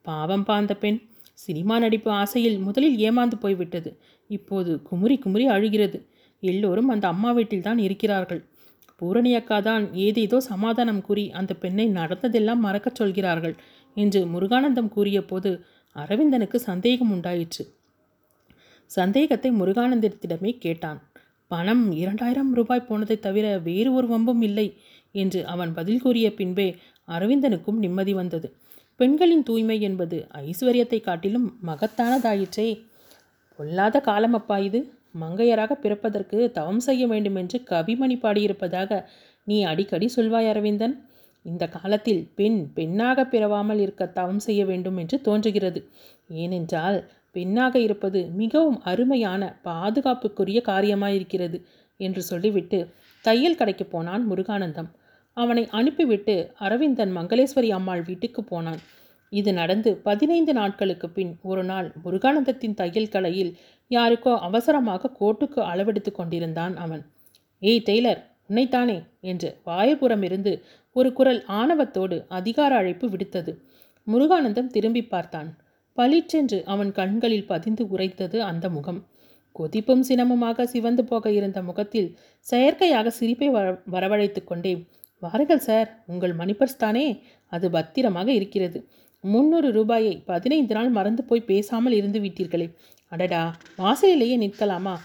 பாவம் 0.01 0.43
பாந்த 0.43 0.75
பெண். 0.75 0.99
சினிமா 1.33 1.79
நடிப்பு 1.79 2.11
ஆசையில் 2.11 2.57
முதலில் 2.57 2.97
ஏமாந்து 2.97 3.35
போய்விட்டது. 3.39 3.97
இப்போது 4.27 4.81
குமுறி 4.81 5.17
குமுறி 5.17 5.47
அழுகிறது. 5.47 6.05
எல்லோரும் 6.39 6.87
அந்த 6.87 7.07
அம்மா 7.07 7.31
வீட்டில்தான் 7.31 7.77
இருக்கிறார்கள். 7.77 8.41
பூரணி 8.99 9.31
அக்கா 9.35 9.57
தான் 9.59 9.83
ஏதேதோ 9.95 10.37
சமாதானம் 10.41 11.01
கூறி 11.01 11.25
அந்த 11.31 11.53
பெண்ணை 11.53 11.85
நடந்ததெல்லாம் 11.89 12.59
மறக்கச் 12.59 12.95
சொல்கிறார்கள் 12.95 13.55
என்று 13.97 14.19
முருகானந்தம் 14.25 14.89
கூறிய 14.89 15.19
போது 15.25 15.51
அரவிந்தனுக்கு 15.95 16.57
சந்தேகம் 16.61 17.11
உண்டாயிற்று. 17.11 17.63
சந்தேகத்தை 18.91 19.49
முருகானந்தத்திடமே 19.51 20.51
கேட்டான். 20.57 20.99
பணம் 21.51 21.91
இரண்டாயிரம் 21.91 22.51
ரூபாய் 22.53 22.87
போனதை 22.89 23.19
தவிர 23.19 23.45
வேறு 23.59 23.93
ஒரு 23.93 24.07
வம்பும் 24.07 24.41
இல்லை 24.41 24.67
என்று 25.15 25.39
அவன் 25.45 25.71
பதில் 25.73 26.01
கூறிய 26.01 26.27
பின்பே 26.33 26.67
அரவிந்தனுக்கும் 27.07 27.79
நிம்மதி 27.79 28.13
வந்தது. 28.13 28.47
பெண்களின் 28.99 29.43
தூய்மை 29.43 29.77
என்பது 29.81 30.17
ஐஸ்வர்யத்தை 30.45 30.99
காட்டிலும் 31.01 31.47
மகத்தானதாயிற்றே. 31.65 32.67
பொல்லாத 33.59 34.01
காலமப்பா 34.05 34.57
இது. 34.59 34.79
மங்கையராக 35.15 35.71
பிறப்பதற்கு 35.73 36.51
தவம் 36.51 36.79
செய்ய 36.79 37.03
வேண்டுமென்று 37.07 37.57
கவிமணி 37.69 38.17
பாடியிருப்பதாக 38.21 39.01
நீ 39.47 39.63
அடிக்கடி 39.63 40.09
சொல்வாய் 40.15 40.49
அரவிந்தன். 40.49 40.95
இந்த 41.45 41.67
காலத்தில் 41.67 42.21
பெண் 42.35 42.59
பெண்ணாக 42.73 43.25
பிறவாமல் 43.25 43.79
இருக்க 43.79 44.05
தவம் 44.05 44.39
செய்ய 44.39 44.61
வேண்டும் 44.65 44.97
என்று 44.97 45.17
தோன்றுகிறது. 45.21 45.81
ஏனென்றால் 46.35 46.97
பெண்ணாக 47.31 47.75
இருப்பது 47.79 48.19
மிகவும் 48.33 48.79
அருமையான 48.81 49.41
பாதுகாப்புக்குரிய 49.63 50.59
காரியமாயிருக்கிறது 50.65 51.57
என்று 51.99 52.21
சொல்லிவிட்டு 52.21 52.79
தையல் 53.25 53.55
கடைக்கு 53.55 53.85
போனான் 53.85 54.23
முருகானந்தம். 54.31 54.89
அவனை 55.37 55.63
அனுப்பிவிட்டு 55.71 56.35
அரவிந்தன் 56.57 57.11
மங்களேஸ்வரி 57.17 57.69
அம்மாள் 57.69 58.01
வீட்டுக்கு 58.01 58.43
போனான். 58.43 58.79
இது 59.31 59.53
நடந்து 59.53 59.95
பதினைந்து 59.97 60.53
நாட்களுக்கு 60.53 61.09
பின் 61.09 61.37
ஒரு 61.41 61.63
நாள் 61.63 61.87
முருகானந்தத்தின் 62.03 62.73
தையல் 62.73 63.09
கலையில் 63.09 63.51
யாருக்கோ 63.87 64.39
அவசரமாக 64.39 65.11
கோட்டுக்கு 65.19 65.59
அளவெடுத்து 65.71 66.11
கொண்டிருந்தான் 66.11 66.75
அவன். 66.75 67.03
ஏய் 67.61 67.83
டெய்லர் 67.85 68.21
உன்னைத்தானே? 68.47 68.97
என்று 69.21 69.49
வாயபுறம் 69.65 70.23
இருந்து 70.23 70.63
ஒரு 70.91 71.13
குரல் 71.13 71.41
ஆணவத்தோடு 71.47 72.25
அதிகார 72.27 72.75
அழைப்பு 72.75 73.07
விடுத்தது. 73.09 73.51
முருகானந்தம் 74.07 74.67
திரும்பி 74.67 75.03
பார்த்தான். 75.05 75.49
பளிச்சென்று 75.97 76.65
அவன் 76.65 76.91
கண்களில் 76.91 77.45
பதிந்து 77.45 77.87
உரைத்தது 77.87 78.41
அந்த 78.41 78.69
முகம். 78.69 79.01
கொதிப்பும் 79.55 80.03
சினமுமாக 80.09 80.63
சிவந்து 80.63 81.03
போக 81.05 81.31
இருந்த 81.31 81.61
முகத்தில் 81.61 82.09
செயற்கையாக 82.39 83.09
சிரிப்பை 83.09 83.49
வர 83.49 83.81
வரவழைத்து 83.91 84.43
கொண்டே 84.43 84.73
வாருங்கள் 85.21 85.59
சார் 85.59 85.89
உங்கள் 86.07 86.35
மணிப்பர்ஸ் 86.35 86.77
தானே? 86.77 87.23
அது 87.51 87.69
பத்திரமாக 87.69 88.31
இருக்கிறது. 88.31 88.79
முந்நூறு 89.23 89.71
ரூபாயை 89.71 90.23
பதினைந்து 90.25 90.73
நாள் 90.75 90.89
மறந்து 90.89 91.23
போய் 91.23 91.41
பேசாமல் 91.41 91.93
இருந்து 91.93 92.19
விட்டீர்களே. 92.19 92.67
அடடா 93.11 93.55
வாசலிலேயே 93.75 94.35
நிற்கலாமா? 94.35 94.95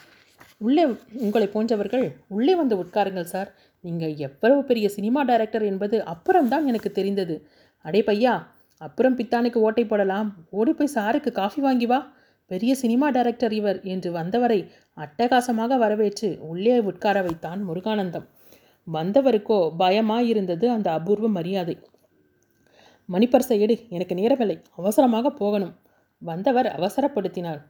உள்ளே 0.59 0.85
உங்களை 1.13 1.47
போன்றவர்கள் 1.47 2.07
உள்ளே 2.29 2.55
வந்து 2.55 2.75
உட்காருங்கள் 2.83 3.33
சார். 3.35 3.51
நீங்கள் 3.81 4.17
எவ்வளவு 4.17 4.65
பெரிய 4.65 4.89
சினிமா 4.89 5.23
டைரக்டர் 5.23 5.63
என்பது 5.63 6.05
அப்புறம்தான் 6.05 6.67
எனக்கு 6.67 6.93
தெரிந்தது. 6.93 7.37
அடே 7.85 8.01
பையா 8.01 8.35
அப்புறம் 8.81 9.17
பித்தானுக்கு 9.19 9.59
ஓட்டை 9.67 9.85
போடலாம். 9.85 10.29
ஓடி 10.51 10.73
போய் 10.73 10.95
சாருக்கு 10.95 11.31
காஃபி 11.33 11.61
வாங்கி 11.63 11.87
வா. 11.87 11.99
பெரிய 12.51 12.75
சினிமா 12.75 13.11
டைரக்டர் 13.11 13.53
இவர் 13.53 13.81
என்று 13.83 14.13
வந்தவரை 14.13 14.61
அட்டகாசமாக 14.97 15.77
வரவேற்று 15.79 16.39
உள்ளே 16.41 16.79
உட்கார 16.79 17.23
வைத்தான் 17.23 17.61
முருகானந்தம். 17.69 18.27
வந்தவருக்கோ 18.93 19.59
பயமாயிருந்தது 19.79 20.67
அந்த 20.67 20.89
அபூர்வ 20.93 21.29
மரியாதை. 21.29 21.77
மணிப்பரிசை 23.09 23.59
எடு 23.59 23.87
எனக்கு 23.89 24.15
நேரமில்லை 24.15 24.63
அவசரமாக 24.77 25.31
போகணும். 25.31 25.75
வந்தவர் 26.19 26.67
அவசரப்படுத்தினார். 26.67 27.63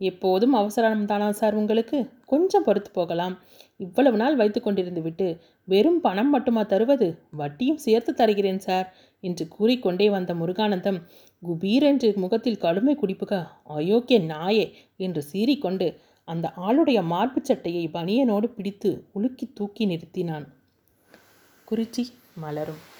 எப்போதும் 0.00 0.52
அவசரம் 0.52 1.06
தானா 1.06 1.32
சார் 1.32 1.54
உங்களுக்கு? 1.54 2.10
கொஞ்சம் 2.24 2.64
பொறுத்து 2.64 2.90
போகலாம். 2.90 3.38
இவ்வளவு 3.76 4.16
நாள் 4.16 4.36
வைத்து 4.36 4.60
கொண்டிருந்து 4.60 5.00
விட்டு 5.00 5.40
வெறும் 5.64 6.00
பணம் 6.00 6.30
மட்டுமா 6.30 6.62
தருவது? 6.62 7.18
வட்டியும் 7.30 7.76
சேர்த்து 7.76 8.14
தருகிறேன் 8.14 8.58
சார் 8.58 8.96
என்று 9.20 9.48
கூறிக்கொண்டே 9.48 10.10
வந்த 10.10 10.34
முருகானந்தம் 10.34 11.02
குபீரென்று 11.42 12.16
முகத்தில் 12.16 12.58
கடுமை 12.58 12.96
குடிப்புக 12.96 13.46
அயோக்கிய 13.76 14.20
நாயே 14.32 14.72
என்று 14.96 15.24
சீறிக்கொண்டு 15.32 15.96
அந்த 16.24 16.52
ஆளுடைய 16.56 17.02
மார்புச் 17.10 17.50
சட்டையை 17.50 17.88
பனியனோடு 17.92 18.44
பிடித்து 18.44 19.06
உலுக்கி 19.12 19.50
தூக்கி 19.54 19.86
நிறுத்தினான். 19.86 20.46
குறிச்சி 21.70 22.04
மலரும். 22.34 22.96